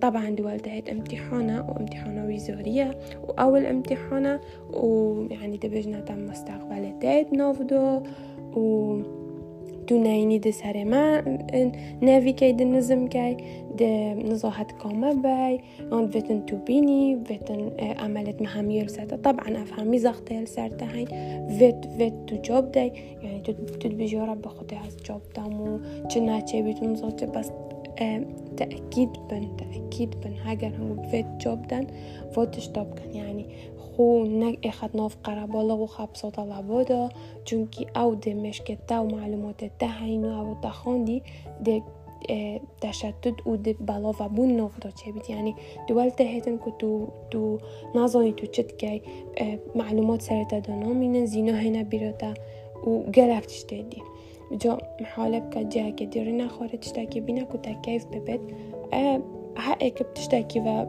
طبعا 0.00 0.36
تهت 0.58 0.88
امتحانة 0.88 1.64
وامتحانة 1.68 2.34
وزارية 2.34 2.98
وأول 3.28 3.66
امتحانة 3.66 4.40
ويعني 4.72 5.56
دبجنا 5.56 6.00
تم 6.00 6.26
مستقبل 6.26 6.98
تهت 7.00 7.32
نافدو 7.32 8.00
و 8.56 8.96
نینی 9.92 10.38
ده 10.38 10.50
سر 10.50 10.84
ما 10.84 11.22
نوی 12.02 12.32
که 12.32 12.52
ده 12.52 12.64
نظم 12.64 13.06
که 13.06 13.36
ده 13.78 14.14
نزاحت 14.14 14.72
کامه 14.72 15.14
بای 15.14 15.60
آن 15.90 16.04
ویتن 16.04 16.40
تو 16.46 16.56
بینی 16.56 17.14
ویتن 17.14 17.70
عملت 17.78 18.42
مهمیل 18.42 18.86
سرتا 18.86 19.16
طبعا 19.16 19.60
افهمی 19.62 19.98
زخته 19.98 20.44
سرتا 20.44 20.86
هین 20.86 21.08
ویت 21.58 21.86
ویت 21.98 22.26
تو 22.26 22.36
جاب 22.36 22.72
دی 22.72 22.92
یعنی 23.22 23.40
تو 23.40 23.52
تو 23.52 23.88
بجارة 23.88 24.34
بخوده 24.34 24.76
از 24.86 24.96
جاب 25.04 25.22
دامو 25.34 25.78
چه 26.08 26.20
نه 26.20 26.42
چه 26.42 26.74
زاده 26.94 27.26
بس 27.26 27.50
تأكيد 28.56 29.08
بن 29.30 29.56
تأكيد 29.56 30.20
بن 30.20 30.32
هاجر 30.32 30.68
هم 30.68 31.08
فيت 31.10 31.26
جوب 31.40 31.66
دن 31.66 31.86
فوتش 32.32 32.68
طب 32.68 32.94
كان. 32.94 33.14
يعني 33.14 33.46
خو 33.78 34.24
نك 34.24 34.74
ناف 34.94 35.16
قربالا 35.24 35.74
و 35.74 35.86
خبصا 35.86 36.30
طلبادا 36.30 37.08
چونكي 37.46 37.86
أو 37.96 38.14
ده 38.14 38.34
مشكتا 38.34 39.00
و 39.00 39.06
معلومات 39.06 39.64
ده 39.64 39.86
هينو 39.86 40.40
أو 40.40 40.54
تخاندي 40.62 41.22
ده 41.60 41.82
تشتت 42.80 43.46
و 43.46 43.56
ده 43.56 43.74
بلا 43.80 44.08
و 44.08 44.28
بون 44.28 44.56
نافدا 44.56 44.90
چه 44.90 45.12
بید. 45.12 45.30
يعني 45.30 45.54
دول 45.88 46.10
تهتن 46.10 46.58
که 46.58 46.72
تو 46.78 47.08
تو 47.30 47.58
نظانی 47.94 48.32
تو 48.32 48.46
چت 48.46 48.78
که 48.78 49.02
معلومات 49.74 50.22
سرتا 50.22 50.58
دانا 50.58 50.92
مینن 50.92 51.26
زینا 51.26 51.56
هینا 51.58 51.82
بیراتا 51.82 52.34
و 52.86 53.10
گلک 53.10 53.46
تشته 53.46 53.84
جو 54.52 54.76
حالبك 55.02 55.58
جهة 55.58 55.90
كديرنا 55.90 56.48
خورة 56.48 56.66
تشتكي 56.66 57.20
بينك 57.20 57.54
وتكيف 57.54 58.06
ببيت 58.06 58.40
ها 58.92 59.22
حقك 59.56 60.02
بتشتكي 60.02 60.60
و 60.60 60.84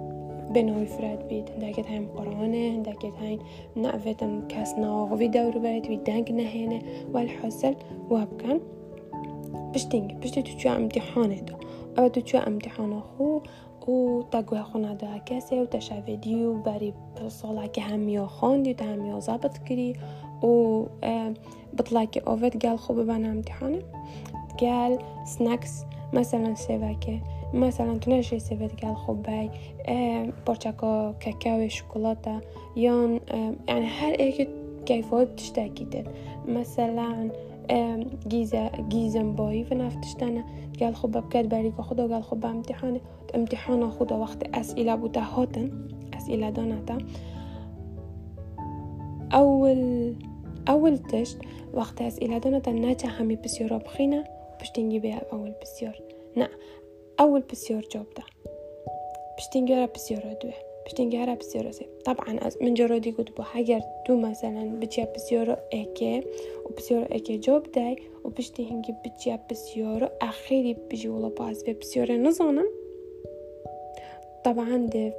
بنوي 0.49 0.85
فرد 0.85 1.27
بيت 1.27 1.51
هندکت 1.51 1.87
هم 1.87 2.07
قرآنه 2.07 2.57
هندکت 2.57 3.13
هم 3.21 3.39
نعویتم 3.75 4.47
کس 4.47 4.73
ناغوی 4.73 5.27
دورو 5.27 5.59
برد 5.59 5.87
وی 5.87 5.97
دنگ 5.97 6.31
نهینه 6.31 6.81
و 7.13 7.17
الحاصل 7.17 7.73
واب 8.09 8.41
کن. 8.41 8.59
بشتینگی 9.73 10.15
بشتی 10.15 10.43
امتحان 10.43 10.81
امتحانه 10.81 11.41
دو. 11.41 11.53
او 11.97 12.09
تو 12.09 12.21
چو 12.21 12.37
امتحانه 12.37 12.99
خو 12.99 13.39
و 13.91 14.23
تگوه 14.31 14.63
خونه 14.63 14.95
ده 14.95 15.19
کسی 15.25 15.59
و 15.59 15.65
تشویدی 15.65 16.43
و 16.43 16.53
بری 16.53 16.93
ساله 17.27 17.67
که 17.67 17.81
همیا 17.81 18.23
و 18.23 18.83
همیا 18.83 19.19
کری. 19.67 19.95
و 20.43 20.85
بطلعكي 21.77 22.19
اوفت 22.19 22.65
قال 22.65 22.79
خو 22.79 22.93
ببانا 22.93 23.31
امتحانه 23.31 23.81
قال 24.61 24.99
سناكس 25.25 25.71
مثلا 26.13 26.55
سيفاكي 26.55 27.21
مثلا 27.53 27.99
تنجي 27.99 28.39
سيفت 28.39 28.85
قال 28.85 28.95
خو 28.95 29.13
باي 29.13 29.49
آه 29.87 30.33
بورشاكو 30.47 31.13
كاكاو 31.19 31.67
شوكولاتة 31.67 32.41
يون 32.75 33.19
يعني 33.67 33.85
هر 33.85 34.19
ايك 34.19 34.49
كيفو 34.85 35.25
بتشتاكي 35.25 36.03
مثلا 36.47 37.29
جيزة 38.27 38.71
جيزم 38.89 39.35
باي 39.35 39.63
فنفتشتنا 39.63 40.45
قال 40.79 40.95
خو 40.95 41.07
بكات 41.07 41.45
باريكو 41.45 41.81
خدا 41.81 42.13
قال 42.13 42.23
خو 42.23 42.35
امتحانه 42.35 42.99
امتحان 43.35 43.91
خدا 43.91 44.15
وقت 44.15 44.43
اسئلة 44.43 44.95
بوتا 44.95 45.21
هاتن 45.21 45.87
اسئلة 46.17 46.49
دانتا 46.49 46.97
اول 49.33 50.13
أول 50.69 50.97
تشت 50.97 51.37
وقت 51.73 52.01
أسئلة 52.01 52.37
دونتا 52.37 52.71
ناتا 52.71 53.07
همي 53.07 53.35
بسيورا 53.35 53.77
بخينا 53.77 54.23
باش 54.59 54.71
تنجي 54.71 54.99
بها 54.99 55.21
أول 55.33 55.53
بسيور 55.61 55.93
نا 56.35 56.49
أول 57.19 57.41
بسيور 57.41 57.81
جوب 57.81 58.05
دا 58.17 58.23
باش 59.35 59.47
تنجي 59.53 59.87
بسيورا 59.95 60.33
دوه 60.33 60.53
باش 60.83 60.93
تنجي 60.93 61.35
بسيورا 61.35 61.71
سي 61.71 61.85
طبعا 62.05 62.39
من 62.61 62.73
جرودي 62.73 63.11
قد 63.11 63.29
بو 63.37 63.43
حجر 63.43 63.81
تو 64.05 64.15
مثلا 64.15 64.79
بتجي 64.79 65.05
بسيورا 65.15 65.57
ايكي 65.73 66.23
وبسيورا 66.65 67.11
ايكي 67.11 67.37
جوب 67.37 67.71
داي 67.71 67.95
وباش 68.23 68.49
تنجي 68.49 68.95
بتجي 69.05 69.39
بسيورا 69.51 70.09
أخيري 70.21 70.77
بيجي 70.89 71.09
ولا 71.09 71.27
باز 71.27 71.63
في 71.63 71.73
بسيورا 71.73 72.17
نظانم 72.17 72.69
طبعا 74.43 74.77
دي 74.77 75.11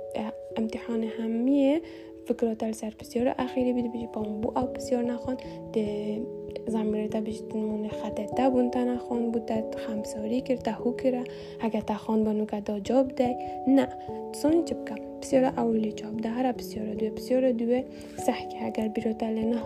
امتحان 0.59 1.11
همية 1.19 1.83
فكرة 2.29 2.73
سر 2.73 2.93
بسیار 3.01 3.35
اخیری 3.39 3.73
بید 3.73 3.93
بیجی 3.93 4.07
پام 4.07 4.41
بو 4.41 4.59
او 4.59 4.67
بسیار 4.67 5.03
نخوان. 5.03 5.37
ده 5.73 6.21
زمیره 6.67 7.09
تا 7.09 7.21
بیجی 7.21 7.43
تنمون 7.51 7.89
خطه 7.89 8.27
تا 8.27 8.51
بون 8.51 8.71
تا 8.71 8.85
نخوان. 8.85 9.31
بود 9.31 9.45
تا 9.45 9.79
خمساری 9.79 10.41
کرد 10.41 10.59
تا 10.59 10.71
هو 10.71 10.93
کرد. 10.97 11.27
اگه 11.61 11.81
تا 11.81 11.95
خان 11.95 12.25
بانو 12.25 12.45
که 12.47 12.61
دا 12.61 12.81
جاب 12.81 13.09
ده 13.09 13.37
نه 13.69 13.89
سونی 14.33 14.63
بکم 14.63 14.97
بسیار 15.23 15.45
اولی 15.45 15.93
جاب 15.93 16.17
ده. 16.17 16.29
هر 16.29 16.53
بسیار 16.53 16.95
دوه 16.95 17.11
بسیار 17.11 17.53
دوه 17.53 17.85
سح 18.27 18.49
که 18.49 18.65
اگر 18.67 18.89
بیرو 18.89 19.13
تله 19.13 19.57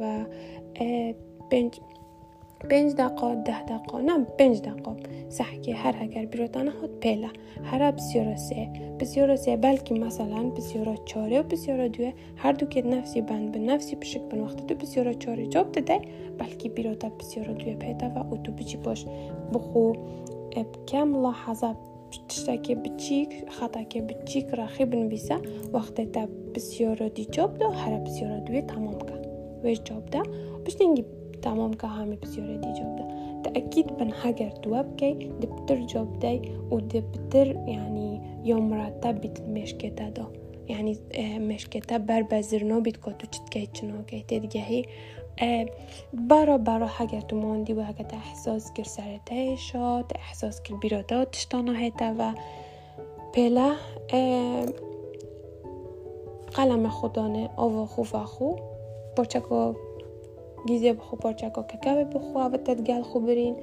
و 0.00 0.24
پنج 1.50 1.80
پنج 2.69 2.93
دقیقه 2.95 3.35
ده 3.35 3.63
دقیقه 3.63 4.01
نه 4.01 4.23
پنج 4.23 4.61
دقیقه 4.61 4.95
سحکی 5.29 5.71
هر 5.71 5.95
اگر 6.01 6.25
بیروتان 6.25 6.67
هات 6.67 6.89
پیلا 6.99 7.29
هر 7.63 7.91
بسیارا 7.91 8.35
سه 8.35 8.69
بسیارا 8.99 9.35
سه 9.35 9.57
بلکه 9.57 9.93
مثلا 9.93 10.43
بسیارا 10.43 10.95
چاره 11.05 11.39
و 11.39 11.43
بسیارا 11.43 11.87
دوه 11.87 12.13
هر 12.35 12.51
دو 12.51 12.65
که 12.65 12.81
نفسی 12.81 13.21
بند 13.21 13.51
به 13.51 13.59
نفسی 13.59 13.95
پشک 13.95 14.21
بن 14.21 14.39
وقت 14.39 14.67
تو 14.67 14.75
بسیارا 14.75 15.13
چاره 15.13 15.47
جاب 15.47 15.71
ده 15.71 16.01
بلکه 16.37 16.69
بیروتا 16.69 17.09
بسیارا 17.09 17.53
دوه 17.53 17.73
پیدا 17.73 18.09
و 18.09 18.17
او 18.17 18.37
تو 18.37 18.51
بچی 18.51 18.77
باش 18.77 19.05
بخو 19.53 19.93
کم 20.87 21.21
لاحظه 21.21 21.75
تشتكي 22.29 22.75
بتشيك 22.75 23.49
خطاكي 23.49 24.01
بتشيك 24.01 24.53
راخي 24.53 24.85
بنبيسا 24.85 25.41
وقت 25.73 26.01
تا 26.01 26.27
بسيارة 26.55 27.07
دي 27.07 27.27
جاب 27.33 27.57
ده 27.57 27.69
هر 27.69 27.97
بسيارة 27.97 28.39
دوي 28.39 28.61
تمام 28.61 28.95
تمام 31.42 31.72
كهامي 31.72 32.16
بزيورة 32.16 32.56
دي 32.56 32.72
ده. 32.72 33.20
تأکید 33.44 33.86
بن 33.86 34.12
حجر 34.12 34.50
توبكي 34.50 35.12
دبتر 35.12 35.86
جوب 35.86 36.18
داي 36.18 36.42
ودبتر 36.70 37.46
يعني 37.46 37.72
یعنی 37.72 38.20
يوم 38.44 38.74
راتب 38.74 39.20
بيت 39.20 39.40
مش 39.40 39.74
كتادا 39.74 40.26
يعني 40.68 40.96
یعنی، 41.14 41.38
مش 41.38 41.68
كتاب 41.68 42.06
بر 42.06 42.22
بزرنا 42.22 42.78
بيت 42.78 42.96
كاتو 42.96 43.26
چتكيت 43.26 43.76
چنا 43.76 44.02
كيت 44.02 44.34
دیگه 44.34 44.60
هی 44.60 44.84
برا 46.12 46.56
برا 46.56 46.86
حگر 46.86 47.20
تو 47.20 47.36
ماندی 47.36 47.72
و 47.72 47.82
حگر 47.82 48.06
احساس 48.12 48.72
کر 48.72 48.84
سرته 48.84 49.56
احساس 50.14 50.62
کر 50.62 50.74
بیراداتشتانا 50.74 51.72
هتا 51.72 52.14
و 52.18 52.32
پلا 53.32 53.76
قلم 56.54 56.88
خدانه 56.88 57.50
آوا 57.56 57.86
خو 57.86 58.02
و 58.02 58.24
خو. 58.24 58.56
پرچکو 59.16 59.74
گیزه 60.67 60.93
بخو 60.93 61.15
پرچکو 61.15 61.61
ککاوه 61.61 62.03
بخو 62.03 62.39
و 62.39 62.57
تدگل 62.57 63.01
خو 63.01 63.19
برین 63.19 63.55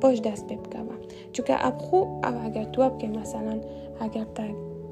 باش 0.00 0.20
دست 0.20 0.46
ببکوه 0.46 0.96
چونکه 1.32 1.66
اب 1.66 1.78
خو 1.78 1.96
او 1.96 2.44
اگر 2.44 2.64
تو 2.64 2.82
اب 2.82 2.98
که 2.98 3.08
مثلا 3.08 3.60
اگر 4.00 4.24
تا 4.24 4.42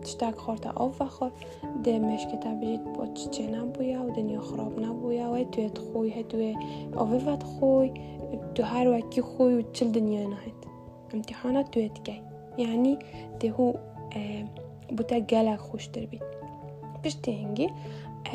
تشتاک 0.02 0.34
خورتا 0.34 0.72
آب 0.76 0.94
و 1.00 1.04
خور 1.04 1.32
ده 1.84 1.98
مشکه 1.98 2.36
تا 2.36 2.54
بجید 2.54 2.92
با 2.92 3.06
چه 3.06 3.46
نبویا 3.46 4.04
و 4.04 4.10
دنیا 4.10 4.40
خراب 4.40 4.80
نبویا 4.80 5.32
و 5.32 5.44
توی 5.44 5.70
خوی 5.92 6.22
توی 6.22 6.56
آوه 6.96 7.24
وقت 7.24 7.42
خوی 7.42 7.92
تو 8.54 8.62
هر 8.62 8.88
وکی 8.88 9.22
خوی 9.22 9.54
و 9.54 9.62
چل 9.72 9.88
دنیا 9.88 10.20
نهید 10.20 10.54
امتحانات 11.14 11.70
توی 11.70 11.88
تکی 11.88 12.22
یعنی 12.58 12.98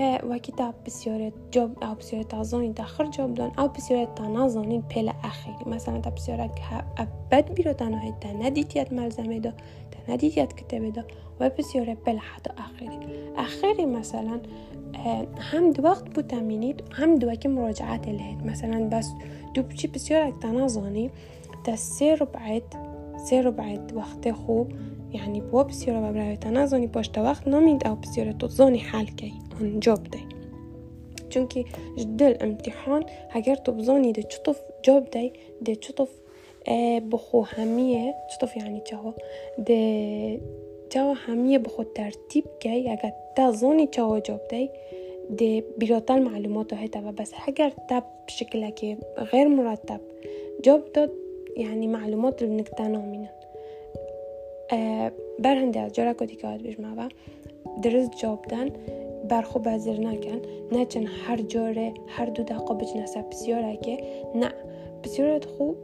وكتاب 0.01 0.75
بسيارة 0.87 1.33
جوب 1.53 1.83
أو 1.83 1.95
بسيارة 1.95 2.23
تازوني 2.23 2.73
تاخر 2.73 3.05
جوبلون 3.05 3.51
أو 3.59 3.69
بسيارة 3.69 4.15
تنازوني 4.15 4.83
بلا 4.97 5.13
أخي 5.25 5.51
مثلا 5.67 6.01
تا 6.01 6.11
بسيارة 6.11 6.55
أبد 6.99 7.55
بيرو 7.55 7.73
تا 7.73 8.15
تناديتيات 8.21 8.93
ملزمه 8.93 9.39
تا 9.39 9.53
تناديتيات 10.07 10.53
كتابه 10.53 10.89
دو 10.89 11.03
و 11.41 11.51
بسیار 11.59 11.97
بلحت 12.07 12.49
آخری 12.49 12.99
آخری 13.37 13.87
مثلا 13.87 14.41
هم 15.39 15.73
دو 15.73 15.83
وقت 15.83 16.15
بو 16.15 16.23
تامینید 16.23 16.83
هم 16.93 17.15
دو 17.15 17.35
که 17.35 17.49
مراجعت 17.49 18.09
لهید 18.09 18.47
مثلا 18.47 18.89
بس 18.89 19.13
دو 19.55 19.63
بچی 19.63 19.89
بسیار 19.89 20.23
اکتنا 20.23 20.69
زانی 20.69 21.11
تا 21.65 21.77
سه 21.77 22.15
ربعید 22.15 22.77
سه 23.17 23.43
ربعید 23.43 23.97
وقت 23.97 24.33
خوب 24.33 24.73
یعنی 25.13 25.41
بو 25.41 25.65
بسیار 25.65 25.97
و 25.97 26.13
برای 26.13 26.37
تنازانی 26.37 26.87
پاشت 26.87 27.19
وقت 27.19 27.49
نمید 27.49 27.87
او 27.87 27.95
بسیار 27.95 28.33
تو 28.33 28.49
زانی 28.49 28.79
حل 28.79 29.07
کی 29.07 29.33
جوب 29.63 30.03
دي 30.11 30.23
چونكي 31.31 31.65
جدل 31.99 32.33
امتحان 32.43 33.05
هگر 33.31 33.57
تو 33.57 33.73
بزاني 33.73 34.13
دي 34.13 34.23
چطف 34.23 34.59
جوب 34.85 35.11
دي 35.11 35.33
دي 35.61 35.75
چطف 35.75 36.11
بخو 37.11 37.43
همية 37.43 38.15
چطف 38.31 38.57
يعني 38.57 38.81
چاوا 38.81 39.13
دي 39.59 40.41
چاوا 40.91 41.15
همية 41.29 41.59
بخو 41.59 41.83
ترتيب 41.83 42.45
كي 42.61 42.93
اگر 42.95 43.13
تا 43.37 43.51
زاني 43.51 43.87
چاوا 43.87 44.19
جوب 44.19 44.41
دي 44.51 44.71
دي 45.31 45.65
بیراتر 45.79 46.21
معلومات 46.21 46.75
هتا 46.75 47.01
و 47.01 47.13
بس 47.13 47.33
اگر 47.49 47.71
تب 47.89 48.03
بشكل 48.27 48.73
غير 49.19 49.49
مرتب 49.49 50.01
جوب 50.65 50.81
داد 50.95 51.11
يعني 51.57 51.87
معلومات 51.87 52.43
اللي 52.43 52.57
نكتنا 52.57 52.99
منه 52.99 53.31
بر 55.43 55.57
هەندێک 55.63 55.89
جۆرە 55.97 56.13
کۆتیکات 56.21 56.61
بژماوە 56.67 57.07
درست 57.83 58.13
برخو 59.31 59.59
بزر 59.59 60.01
نکن. 60.01 60.41
نه 60.73 60.85
چن 60.85 61.07
هر 61.07 61.37
جاره 61.37 61.95
هر 62.09 62.27
دو 62.27 62.43
دقیقه 62.43 62.75
بجنسه 62.75 63.23
بسیار 63.23 63.75
که 63.75 63.99
نه. 64.35 64.51
بسیار 65.05 65.47
خوب. 65.59 65.77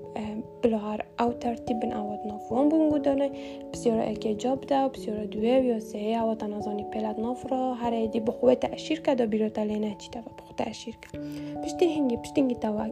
بلغار 0.62 1.04
او 1.20 1.32
ترتیب 1.32 1.80
بن 1.80 1.92
اوات 1.92 2.20
نفوان 2.26 2.68
بونگو 2.68 2.98
دانه 2.98 3.30
بسیار 3.72 4.00
اگه 4.00 4.34
جاب 4.34 4.60
ده 4.60 4.88
بسیار 4.88 5.24
دوه 5.24 5.48
یا 5.48 5.80
سه 5.80 5.98
اوات 5.98 6.38
تنازانی 6.38 6.84
پلت 6.84 7.18
نفرا. 7.18 7.74
هر 7.74 7.92
ایدی 7.92 8.20
بخوه 8.20 8.54
تأشیر 8.54 9.00
کده 9.00 9.26
بیرو 9.26 9.48
تلینه 9.48 9.96
چی 9.98 10.10
ده 10.10 10.20
بخوه 10.20 10.56
تأشیر 10.56 10.96
کده 10.96 11.20
پشتی 11.64 11.94
هنگی 11.94 12.16
پشتی 12.16 12.40
هنگی 12.40 12.54
توا 12.54 12.86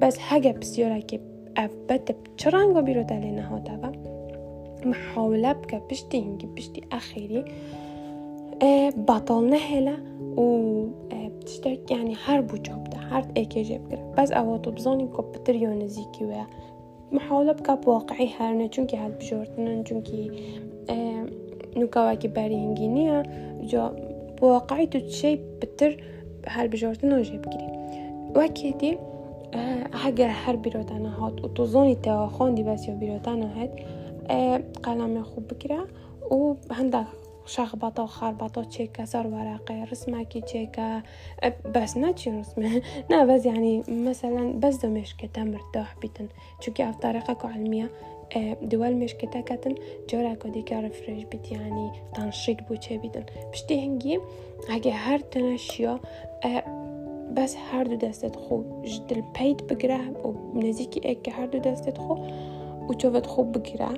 بس 0.00 0.18
هگه 0.20 0.52
بسیار 0.52 0.92
اگه 0.92 1.20
اف 1.56 1.70
بتب 1.88 2.16
چرنگو 2.36 2.82
بیرو 2.82 3.02
تلینه 3.02 3.42
ها 3.42 3.60
توا 3.60 3.92
محاوله 4.84 5.54
بکه. 5.54 5.78
پشتی 5.78 6.20
هنگی 6.20 6.46
پشتی 6.46 6.82
اخیری. 6.90 7.44
بطلنا 8.96 9.56
هلا 9.56 9.96
وبتشترك 10.36 11.90
يعني 11.90 12.02
یعنی 12.02 12.16
هر 12.24 12.40
بوچوب 12.40 12.84
ده 12.84 12.98
هر 12.98 13.26
ايكي 13.36 13.62
جيب 13.62 13.88
كره 13.90 14.14
بس 14.18 14.32
اواتو 14.32 14.70
بزاني 14.70 15.06
كوبتريو 15.06 15.70
نزيكي 15.70 16.24
و 16.24 16.32
محاولة 17.12 17.52
بكاب 17.52 17.88
واقعي 17.88 18.28
چون 18.28 18.68
چونكي 18.70 18.96
هل 18.96 19.12
که 19.18 19.82
چونكي 19.84 20.30
نوكاواكي 21.76 22.28
باري 22.28 22.54
هنگينيا 22.54 23.22
جا 23.62 23.96
بواقعي 24.40 24.86
چی 24.86 25.38
بتر 25.62 26.04
هل 26.46 26.68
بجورتنا 26.68 27.22
جيب 27.22 27.46
كري 27.46 27.68
وكيدي 28.36 28.98
اگر 30.06 30.28
هر 30.28 30.56
بیراتن 30.56 31.06
هات 31.06 31.44
و 31.44 31.48
تو 31.48 31.64
زانی 31.64 31.94
تواخان 31.94 32.54
دی 32.54 32.62
بس 32.62 32.88
یا 32.88 32.94
بیراتن 32.94 33.42
هات 33.42 33.70
قلم 34.82 35.22
خوب 35.22 35.48
بکره 35.48 35.86
و 36.30 36.54
هندک 36.70 37.19
هەندێک 37.40 37.52
شەخبەتە 37.54 38.00
و 38.04 38.10
خاربەتە 38.16 38.62
چێکە 38.74 39.04
سەر 39.12 39.26
وەراقی 39.34 39.86
ڕسماکی 39.90 40.42
چێکە 40.50 40.88
بەس 41.74 41.92
ناچی 42.02 42.30
ڕسمە 42.36 42.70
نابەز 43.10 43.42
ینی 43.50 43.76
مەسەەن 44.06 44.48
بەس 44.62 44.76
دە 44.82 44.88
مێشکێتە 44.94 45.42
مرداح 45.52 45.90
بیتن 46.00 46.28
چونکی 46.60 46.82
ئەو 46.86 46.94
تاریقە 47.04 47.34
علمیە 47.54 47.86
دوال 48.70 48.94
مشکتەکەتن 49.02 49.74
جۆراکە 50.08 50.48
دیکە 50.54 50.76
ڕفرێش 50.84 51.22
بیتیانی 51.32 51.88
تانشیک 52.14 52.58
بوو 52.66 52.82
چێ 52.84 52.94
بیدن 53.02 53.26
پشتی 53.52 53.76
هەنگی 53.84 54.16
ئەگە 54.70 54.94
هەر 55.04 55.20
تەنەشیە 55.32 55.94
بەس 57.36 57.52
هەردوو 57.68 58.00
دەستێت 58.04 58.36
خۆ 58.42 58.56
دل 59.08 59.20
پەیت 59.36 59.60
بگرە 59.68 60.00
و 60.26 60.30
نزیکی 60.64 61.00
ئێککە 61.06 61.32
هەردوو 61.38 61.64
دەستێت 61.68 61.98
خۆ 62.04 62.14
و 62.88 62.90
چۆڤەت 63.00 63.26
خۆ 63.32 63.40
بگیرە 63.54 63.92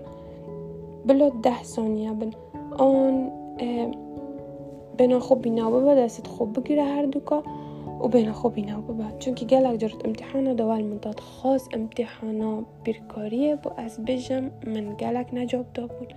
بلۆ 1.06 1.28
ده 1.44 1.56
ثانیە 1.72 2.12
بن 2.20 2.32
آن 2.78 3.30
بنا 4.98 5.20
خوب 5.20 5.42
بینا 5.42 5.70
ببا 5.70 5.94
دست 5.94 6.26
خوب 6.26 6.60
بگیره 6.60 6.84
هر 6.84 7.02
دوکا 7.02 7.42
و 8.02 8.08
بین 8.08 8.32
خوب 8.32 8.52
اینا 8.56 8.80
بود 8.80 9.18
چون 9.18 9.34
که 9.34 9.44
گلک 9.44 9.78
جرت 9.78 10.06
امتحانا 10.06 10.54
دوال 10.54 10.82
مداد 10.82 11.20
خاص 11.20 11.68
امتحانا 11.72 12.62
بیرکاریه 12.84 13.54
و 13.54 13.68
از 13.76 14.00
بجم 14.04 14.50
من 14.66 14.94
گلک 14.94 15.28
نجاب 15.32 15.66
دا 15.74 15.86
بود 15.86 16.14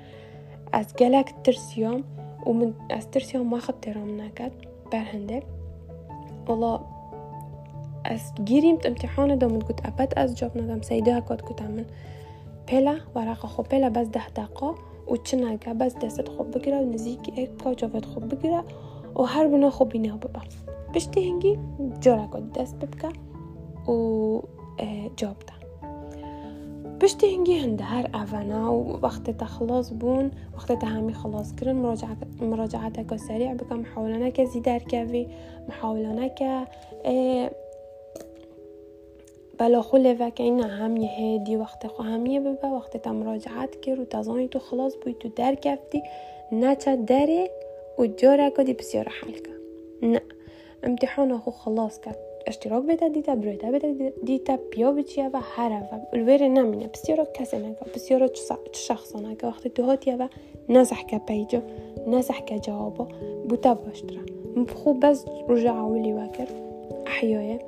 از 0.71 0.95
گلک 0.95 1.33
ترسیام 1.43 2.03
و 2.47 2.53
من 2.53 2.73
از 2.89 3.11
ترسیام 3.11 3.47
ما 3.47 3.59
خب 3.59 3.73
ترام 3.81 4.21
نکد. 4.21 4.51
برهنده. 4.91 5.43
والله 6.47 6.79
از 8.05 8.31
گیریمت 8.45 8.85
امتحان 8.85 9.35
دا 9.35 9.47
من 9.47 9.59
گوت 9.59 9.85
ابد 9.85 10.13
از 10.17 10.37
جاب 10.37 10.57
ندم. 10.57 10.81
سیده 10.81 11.21
کات 11.21 11.41
گوتم 11.41 11.71
من 11.71 11.85
پله 12.67 13.35
خوب 13.35 13.67
پلا 13.67 13.89
بس 13.89 14.07
ده 14.07 14.29
دقا. 14.29 14.75
او 15.05 15.17
چه 15.17 15.37
نگه 15.37 15.73
بس 15.73 15.95
دستت 15.95 16.29
خوب 16.29 16.57
بگیره 16.57 16.81
و 16.81 16.85
نزیکی 16.85 17.41
یک 17.41 17.49
بکا 17.49 17.73
جاوت 17.73 18.05
خوب 18.05 18.35
بگیره 18.35 18.63
و 19.15 19.21
هر 19.21 19.47
بنا 19.47 19.69
خوب 19.69 19.89
بینه 19.89 20.13
ببا 20.17 20.39
پشتی 20.93 21.29
هنگی 21.29 21.59
جارا 21.99 22.27
کد 22.27 22.51
دست 22.51 22.75
ببکه 22.75 23.07
و 23.91 24.41
جاب 25.15 25.35
ده. 25.39 25.65
پشتی 26.99 27.35
هنگی 27.35 27.59
هنده 27.59 27.83
هر 27.83 28.09
اوانا 28.13 28.73
و 28.73 28.99
وقت 29.01 29.29
تخلص 29.29 29.91
بون 29.99 30.31
وقت 30.55 30.79
تهمی 30.79 31.13
خلاص 31.13 31.55
کردن 31.55 31.75
مراجعت 32.41 33.09
که 33.09 33.17
سریع 33.17 33.53
بکا 33.53 33.75
محاولانه 33.75 34.31
که 34.31 34.45
زیدر 34.45 34.79
کوی 34.79 35.27
محاولانه 35.69 36.29
که 36.29 36.67
بلا 39.57 39.81
خو 39.81 39.97
لڤکین 39.97 40.65
همیه 40.79 41.09
هدی 41.09 41.55
وقت 41.55 41.87
خو 41.87 42.03
همیه 42.03 42.39
ببا 42.39 42.67
وقت 42.75 42.97
تا 42.97 43.13
مراجعت 43.13 43.81
کرد 43.81 43.99
و 43.99 44.05
تزانی 44.05 44.47
تو 44.47 44.59
خلاص 44.59 44.95
بوی 45.01 45.13
تو 45.13 45.29
در 45.29 45.55
کفتی 45.55 46.03
نه 46.51 46.75
چه 46.75 46.95
داره 46.95 47.49
و 47.99 48.07
جاره 48.07 48.49
کدی 48.49 48.73
بسیار 48.73 49.07
حل 49.09 49.31
کرد 49.31 49.61
نه. 50.01 50.21
امتحان 50.83 51.37
خو 51.37 51.51
خلاص 51.51 51.99
کرد 51.99 52.17
اشتراک 52.47 52.83
بده 52.83 53.09
دیتا 53.09 53.35
برویتا 53.35 53.71
بده 53.71 54.13
دیتا 54.23 54.57
بیا 54.71 54.91
بچیه 54.91 55.29
و 55.33 55.39
هر 55.41 55.71
و 55.91 55.95
الویر 56.13 56.47
نمینه. 56.47 56.87
بسیار 56.87 57.27
کسی 57.33 57.57
بسیار 57.95 58.27
چه 58.27 58.55
شخصا 58.73 59.19
نکه 59.19 59.47
وقتی 59.47 59.69
تو 59.69 59.83
هاتیه 59.83 60.15
و 60.15 60.27
نزح 60.69 61.03
که 61.07 61.17
پیجا 61.17 61.61
نزح 62.07 62.39
که 62.45 62.59
جوابا. 62.59 63.07
بوتا 63.49 63.73
باشتره 63.73 64.19
خوب 64.75 65.05
بس 65.05 65.25
رجع 65.49 65.71
اولی 65.71 66.13
وکر 66.13 66.47
احیایه. 67.07 67.59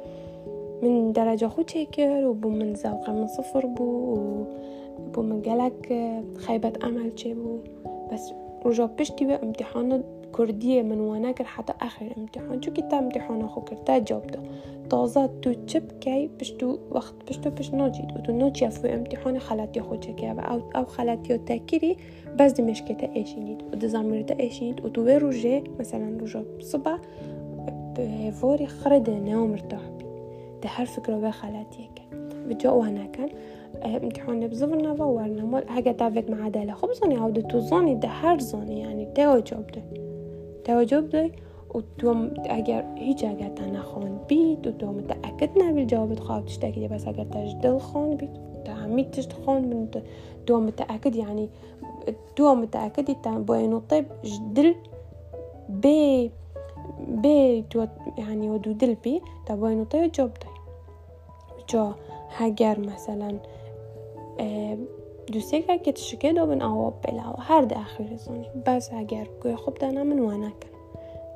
من 0.84 1.12
درجة 1.12 1.46
خو 1.46 1.62
تشكر 1.62 2.26
وبو 2.28 2.50
من 2.50 2.76
زوقة 2.76 3.14
من 3.14 3.28
صفر 3.28 3.66
بو 3.66 4.18
وبو 5.00 5.22
من 5.22 5.42
قالك 5.42 5.94
خيبة 6.38 6.74
أمل 6.84 7.12
بو. 7.26 7.60
بس 8.14 8.34
رجع 8.66 8.86
بشتي 8.86 9.26
بقى 9.26 9.44
امتحان 9.44 10.04
كردية 10.32 10.82
من 10.82 11.00
وناكر 11.00 11.44
حتى 11.44 11.74
آخر 11.82 12.14
امتحان. 12.18 12.62
شو 12.62 12.74
كتا 12.74 13.00
امتحان 13.00 13.42
أخو 13.42 13.62
كرتا 13.62 13.98
جاوبتا 13.98 14.40
تازة 14.90 15.30
تو 15.42 15.54
چپ 15.54 16.00
کی 16.00 16.28
پشتو 16.40 16.78
وقت 16.92 17.14
پشتو 17.28 17.50
پشت 17.52 17.74
ناجید 17.74 18.12
و 18.16 18.22
تو 18.22 18.32
ناچی 18.32 18.66
افو 18.66 18.88
امتحان 18.88 19.40
خلطی 19.40 19.82
خود 19.82 20.00
چکه 20.00 20.34
و 20.34 20.40
أو, 20.40 20.62
أو 20.76 20.86
خلطی 20.86 21.38
تکیری 21.38 21.98
بس 22.40 22.54
دی 22.54 22.62
مشکتا 22.62 23.08
ایشینید 23.14 23.64
و 23.74 23.76
دی 23.76 23.88
زمیرتا 23.88 24.36
ایشینید 24.36 24.86
و 24.86 24.90
تو 24.90 25.08
روژه 25.08 25.64
مثلا 25.80 26.18
روژه 26.20 26.46
صبح 26.60 26.98
به 27.96 28.34
واری 28.42 28.66
خرده 28.66 29.20
نام 29.20 29.50
مرتاح 29.50 29.97
بی 30.62 30.62
ده 30.62 30.70
هر 30.70 30.86
فکر 30.86 31.12
و 31.12 31.32
خلطیه 31.32 31.90
که 31.96 32.04
و 32.50 32.54
جا 32.54 32.78
و 32.78 32.84
هنکن 32.84 33.30
امتحان 33.84 34.48
بزفر 34.48 34.76
نوا 34.76 35.14
ورنا 35.14 35.46
مال 35.46 35.64
هگه 35.70 35.94
تافت 35.94 36.30
معدله 36.30 36.74
خب 36.74 36.94
زانی 36.94 37.16
عودة 37.16 37.42
تو 37.42 37.60
زانی 37.60 37.96
ده 37.96 38.08
هر 38.08 38.40
زانی 38.40 38.80
یعنی 38.80 39.06
ده 39.06 39.42
جاب 39.42 39.68
ده 39.68 39.84
ده 40.66 40.86
جاب 40.86 41.10
ده 41.10 41.32
و 41.76 41.82
تو 41.98 42.30
اگر 42.50 42.86
هیچ 42.96 43.24
اگر 43.24 43.50
تا 43.50 43.66
نخوان 43.66 44.20
بید 44.28 44.68
و 44.68 44.72
تو 44.72 44.92
متأکد 44.92 45.50
نبیل 45.64 45.86
جوابت 45.86 46.20
خواه 46.20 46.46
تشتاكي 46.46 46.88
بس 46.88 47.08
اگر 47.08 47.24
تاش 47.24 47.56
دل 47.62 47.78
خان 47.78 48.16
بید 48.16 48.30
تا 48.66 48.74
همید 48.74 49.12
تشت 49.12 49.34
خان 49.34 49.70
بید 49.70 50.04
تو 50.46 50.60
متأكد. 50.60 51.16
يعني 51.16 51.50
تو 52.36 52.56
متأكد. 52.56 53.22
تا 53.24 53.40
باين 53.40 53.74
الطيب 53.74 54.06
جدل. 54.24 54.76
بي 55.70 56.32
بي 57.00 57.62
تو 57.70 57.80
یعنی 57.80 57.90
يعني 58.18 58.50
ودودل 58.50 58.96
بي 58.96 59.22
تباين 59.46 59.80
وطي 59.80 60.08
جوب 60.08 60.32
طي 60.42 60.50
جو 61.70 61.92
هاگر 62.38 62.80
مثلا 62.80 63.30
دوسێکە 65.34 66.32
دو 66.38 66.46
بن 66.50 66.60
ئەوە 66.68 66.88
بێلاوە 67.02 67.40
هەر 67.50 67.64
داخیرزانی 67.74 68.48
باز 68.66 68.86
ئەگەر 68.96 69.28
گوێ 69.42 69.56
خۆبدانا 69.64 70.02
من 70.10 70.20
واناکەن. 70.28 70.78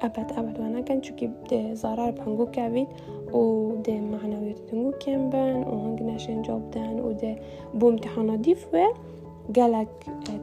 ئەپەت 0.02 0.30
ئەبدوانەکەن 0.36 1.00
ده 1.50 1.62
زارار 1.82 2.12
بانگو 2.20 2.46
کاویت 2.56 2.90
و 3.40 3.42
ده 3.86 3.96
معناوێت 4.14 4.60
دەنگو 4.68 4.92
كم 5.04 5.22
بن 5.32 5.58
و 5.72 5.74
هنگ 5.86 6.00
ناشێن 6.10 6.40
جوب 6.48 6.62
بدەن 6.72 6.98
و 7.06 7.10
ده 7.22 7.32
بۆ 7.80 7.88
ديف 8.02 8.16
دیفێ 8.46 8.88
گلک 9.58 9.92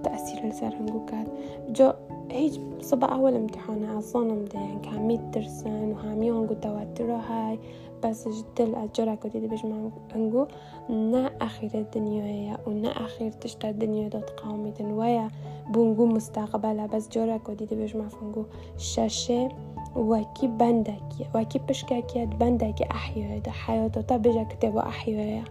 تأثیر 0.04 0.38
لسر 0.46 0.72
هنگو 0.78 1.00
کرد 1.10 1.28
جا 1.76 1.88
هیچ 2.30 2.60
صبح 2.80 3.12
أول 3.12 3.34
امتحان 3.34 3.84
عظانم 3.84 4.44
ده 4.44 4.60
يعني 4.60 4.80
كاميت 4.80 5.20
ترسن 5.32 5.92
و 5.92 5.94
همي 5.94 6.30
هنگو 6.30 6.54
توتره 6.54 7.16
هاي. 7.16 7.58
بس 8.04 8.28
جدل 8.28 8.74
أجرا 8.74 9.14
كدي 9.14 9.46
بيش 9.46 9.64
ما 9.64 9.90
هنگو 10.14 10.46
نا 10.88 11.30
أخير 11.40 11.70
الدنيا 11.74 12.58
و 12.66 12.70
نا 12.70 12.88
أخير 12.88 13.32
تشتا 13.32 13.68
الدنيا 13.70 14.08
دات 14.08 14.30
قامي 14.30 14.70
دن 14.70 14.92
ويا 14.92 15.28
بونگو 15.70 16.06
مستقبله 16.06 16.86
بس 16.86 17.08
جارا 17.08 17.38
کو 17.38 17.54
دیده 17.54 17.76
بهش 17.76 17.96
مفهوم 17.96 18.46
ششة 18.76 19.48
وکی 19.96 20.48
بندکی 20.48 21.26
وکی 21.34 21.58
پشککیت 21.58 22.28
بندکی 22.40 22.84
احیای 22.90 23.40
ده 23.40 23.50
حیاتا 23.50 24.18
بجا 24.18 24.44
کتب 24.44 24.76
احیای 24.76 25.42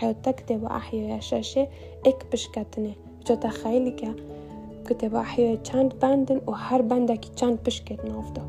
حیاتا 0.00 0.32
کتب 0.32 0.64
احیای 0.64 1.20
ششة 1.20 1.68
اک 2.04 2.26
پشکتنه 2.32 2.94
جا 3.24 3.36
تخیلی 3.36 3.90
câteva 4.86 5.22
chant 5.68 5.92
banden 6.00 6.38
o 6.46 6.52
har 6.52 6.82
bandaki 6.90 7.28
چند 7.38 7.58
pishket 7.64 8.00
navda. 8.10 8.42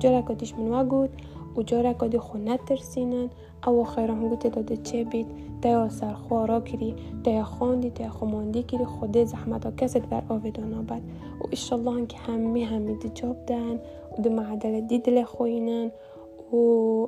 Jara 0.00 0.22
kadish 0.28 0.52
من 0.58 0.68
wagut 0.72 1.10
و 1.56 1.62
جارا 1.62 1.92
کادی 1.92 2.18
خو 2.18 2.38
نترسینن. 2.38 3.30
او 3.66 3.84
خیره 3.84 4.14
هم 4.14 4.28
گوته 4.28 4.48
داده 4.48 4.76
چه 4.76 5.04
بید؟ 5.04 5.26
دیا 5.62 5.88
سرخوا 5.88 6.44
را 6.44 6.60
کری 6.60 6.94
دیا 7.24 7.44
خواندی 7.44 7.90
دیا 7.90 8.10
خماندی 8.10 8.62
کری 8.62 8.84
خوده 8.84 9.24
زحمت 9.24 9.64
ها 9.66 9.70
کسید 9.70 10.08
بر 10.08 10.22
آویدان 10.28 10.86
بد. 10.86 11.02
و 11.40 11.44
اشالله 11.52 12.06
که 12.06 12.16
همه 12.18 12.64
همه 12.64 12.94
دی 12.94 13.08
جاب 13.14 13.36
دن 13.46 13.74
و 14.18 14.22
دی 14.22 14.28
معدل 14.28 14.80
دی 14.80 14.98
دل 14.98 15.22
خوینن. 15.22 15.90
و 16.52 17.06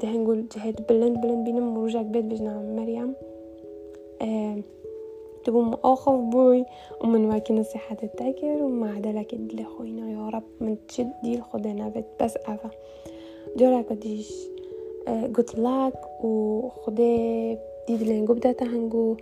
دهنگول 0.00 0.46
جهت 0.50 0.86
بلند 0.88 1.20
بلند 1.20 1.44
بینم 1.44 1.62
مروژک 1.62 2.06
بید 2.06 2.28
بجنم. 2.28 2.62
مریم 2.62 3.16
تبو 5.44 5.74
آخف 5.84 6.12
بوي 6.12 6.64
ومن 7.00 7.24
واكي 7.24 7.52
نصيحة 7.52 7.96
التاكر 8.02 8.62
ومعدلك 8.62 9.34
دل 9.34 9.64
خوينا 9.64 10.10
يا 10.10 10.28
رب. 10.28 10.42
من 10.60 10.76
تشد 10.88 11.12
ديل 11.22 11.42
خدنا 11.42 11.88
بيت 11.88 12.04
بس 12.22 12.36
أفا. 12.36 12.70
جورا 13.56 13.82
قديش 13.82 14.32
good 15.06 15.56
luck 15.56 16.24
و 16.24 16.68
خدي 16.68 17.58
ديد 17.88 18.02
لينجو 18.02 18.34
بدأت 18.34 18.62
هنجو 18.62 19.16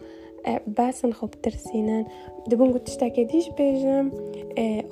باسن 0.66 1.12
خب 1.12 1.30
ترسينن 1.30 2.04
دبون 2.46 2.72
قلت 2.72 2.86
تشتاكي 2.86 3.24
ديش 3.24 3.48
بيجم 3.48 4.10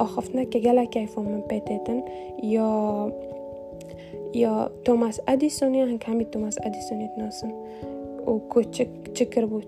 أخفنا 0.01 0.45
كجلا 0.45 0.85
كيفو 0.85 1.23
من 1.23 1.41
بيتتن. 1.41 2.03
يا 2.43 3.13
يا 4.35 4.71
توماس 4.85 5.21
أديسون 5.29 5.75
هن 5.75 5.99
كامي 5.99 6.25
توماس 6.25 6.59
أديسون 6.59 7.01
يتناسن. 7.01 7.53
وكو 8.27 8.61
تشكر 9.15 9.45
بو 9.45 9.61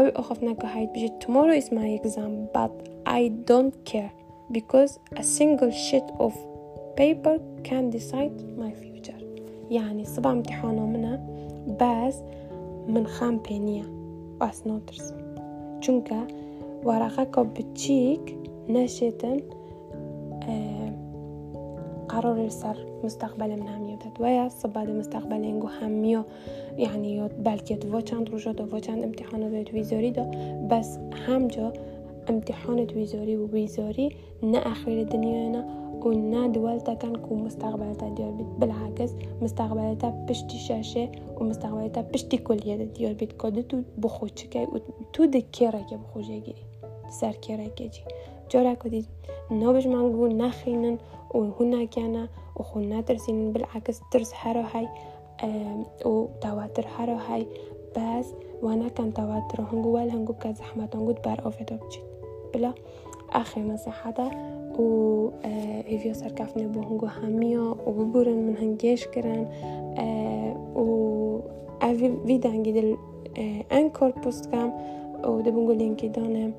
بو 0.00 0.06
أو 0.06 0.20
أخفنا 0.20 0.52
كهايت 0.52 0.90
بيجي 0.90 1.12
tomorrow 1.24 1.62
is 1.62 1.72
my 1.72 2.00
exam 2.00 2.48
but 2.54 2.72
I 3.06 3.30
don't 3.50 3.74
care 3.92 4.12
because 4.52 4.98
a 5.16 5.22
single 5.22 5.70
sheet 5.70 6.08
of 6.18 6.32
paper 6.96 7.38
can 7.64 7.90
decide 7.90 8.36
my 8.58 8.72
future. 8.72 9.20
يعني 9.70 10.04
صبع 10.04 10.32
امتحانه 10.32 10.86
منها 10.86 11.26
بس 11.80 12.16
من 12.88 13.06
خام 13.06 13.38
بينيا 13.38 13.84
واس 14.40 14.66
نوترس 14.66 15.12
چونکە 15.84 16.20
وەراقەکە 16.86 17.42
بچیک 17.54 18.24
نەشێتن 18.74 19.38
قرار 22.16 22.48
سر 22.48 22.76
مستقبل 23.04 23.56
من 23.56 23.68
هم 23.68 23.98
دوية 24.18 24.48
خب 24.48 24.72
بعد 24.72 24.90
مستقبل 24.90 25.44
ينجو 25.44 25.66
هميو 25.66 26.24
یعنی 26.78 27.14
یاد 27.14 27.42
بلکه 27.42 27.76
دو 27.76 28.00
چند 28.00 28.30
روزا 28.30 28.52
دو 28.52 28.80
چند 28.80 29.04
امتحان 29.04 29.62
دو 29.62 29.72
ویزاری 29.72 30.10
دا 30.10 30.24
بس 30.70 30.98
همجا 31.26 31.72
امتحان 32.28 32.78
ویزاری 32.78 33.36
و 33.36 33.46
ویزاری 33.46 34.16
نه 34.42 34.58
اخیر 34.66 35.04
دنیا 35.04 35.48
نه 35.48 35.64
و 36.04 36.10
نه 36.10 36.48
دولتا 36.48 36.94
کن 36.94 37.14
کو 37.14 37.36
مستقبلتا 37.36 38.08
دیار 38.08 38.30
بید. 38.30 38.58
بالعکس 38.58 39.14
مستقبلتا 39.42 40.12
پشتی 40.28 40.58
شاشه 40.58 41.08
و 41.40 41.44
مستقبل 41.44 41.88
تا 41.88 42.02
پشتی 42.02 42.38
کلیه 42.38 42.76
دیار 42.76 43.12
بید. 43.12 43.34
کده 43.38 43.62
تو 43.62 43.82
بخوچکه 44.02 44.60
و 44.60 44.78
تو 45.12 45.26
دکیره 45.26 45.84
که 45.90 45.96
بخوچه 45.96 46.38
گیری 46.38 46.62
سر 47.10 47.32
کیره 47.32 47.70
که 47.76 47.88
جی 47.88 48.02
جارا 48.48 48.74
کدید 48.74 49.06
نابش 49.50 49.86
منگو 49.86 50.26
نخینن 50.26 50.98
وهنا 51.36 51.84
كان 51.84 52.28
وخونا 52.56 53.00
ترسينن 53.00 53.52
بالعكس 53.52 54.00
ترس 54.10 54.32
حرو 54.32 54.60
هاي 54.60 54.88
و 56.04 56.26
تواتر 56.40 56.86
حرو 56.86 57.14
هاي. 57.14 57.46
بس 57.96 58.28
وأنا 58.62 58.88
كان 58.88 59.14
تواتر 59.14 59.60
هنگو 59.72 59.88
وال 59.94 60.10
هنگو 60.10 60.32
كزحمة 60.32 60.88
هنگو 60.94 61.14
بار 61.24 61.44
اوفيدو 61.44 61.76
بجيت 61.76 62.04
بلا 62.54 62.72
آخر 63.32 63.60
نصيحة 63.60 64.30
و 64.78 65.30
سرکفنه 66.12 66.66
بو 66.66 66.80
هنگو 66.80 67.06
همیا 67.06 67.76
و 67.86 67.90
ببورن 67.92 68.36
من 68.36 68.56
هنگیش 68.56 69.06
کرن 69.06 69.46
و 70.76 70.80
اوی 71.82 72.08
وی 72.08 72.38
دنگی 72.38 72.72
دل 72.72 72.96
انکار 73.70 74.10
پست 74.10 74.50
کم 74.50 74.72
و 75.24 75.42
ده 75.42 75.50
بونگو 75.50 75.72
لینکی 75.72 76.08
دانم. 76.08 76.52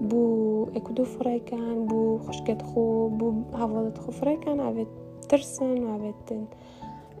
بو 0.00 0.64
اكدو 0.76 1.04
فرایکن، 1.04 1.86
بو 1.86 2.18
خوشگت 2.18 2.62
خو 2.62 3.08
بو 3.08 3.32
هفوضت 3.54 3.98
خو 3.98 4.12
فرایکن، 4.12 4.60
عبت 4.60 4.86
ترسن 5.28 5.86
عبت 5.86 6.34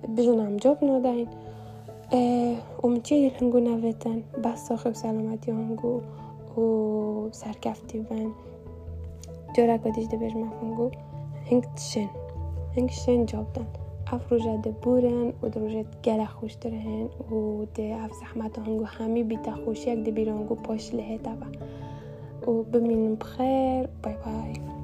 بجون 0.08 0.40
عم 0.40 0.56
جوب 0.56 0.84
نوداين 0.84 1.28
اه 2.12 2.56
ومتيجي 2.82 3.26
الحنقو 3.26 3.60
بس 4.44 4.68
صوخي 4.68 4.94
سلامتی 4.94 5.50
يهنقو 5.50 6.00
و 6.56 7.28
سركفتي 7.32 7.98
بان 7.98 8.32
جورا 9.56 9.76
قديش 9.76 10.06
دبير 10.06 10.36
ما 10.36 10.50
فنقو 10.60 10.90
هنقت 11.50 11.78
شن. 11.78 12.06
هنق 12.76 12.90
شن 12.90 13.26
جوبدن 13.26 13.66
افروجا 14.12 14.62
و 15.42 15.48
دروجت 15.48 15.86
گل 16.04 16.24
خوش 16.24 16.54
درهن 16.54 17.08
و 17.30 17.64
ده 17.74 17.96
اف 18.04 18.12
زحمت 18.20 18.58
هنگو 18.58 18.84
همی 18.84 19.22
بیتا 19.22 19.54
خوشی 19.64 19.90
اک 19.90 19.98
دبیرانگو 19.98 20.54
پاش 20.54 20.94
لحه 20.94 21.18
تبا 21.18 21.46
ببینیم 22.46 23.14
بخیر 23.14 23.86
بای 24.02 24.14
بای 24.24 24.75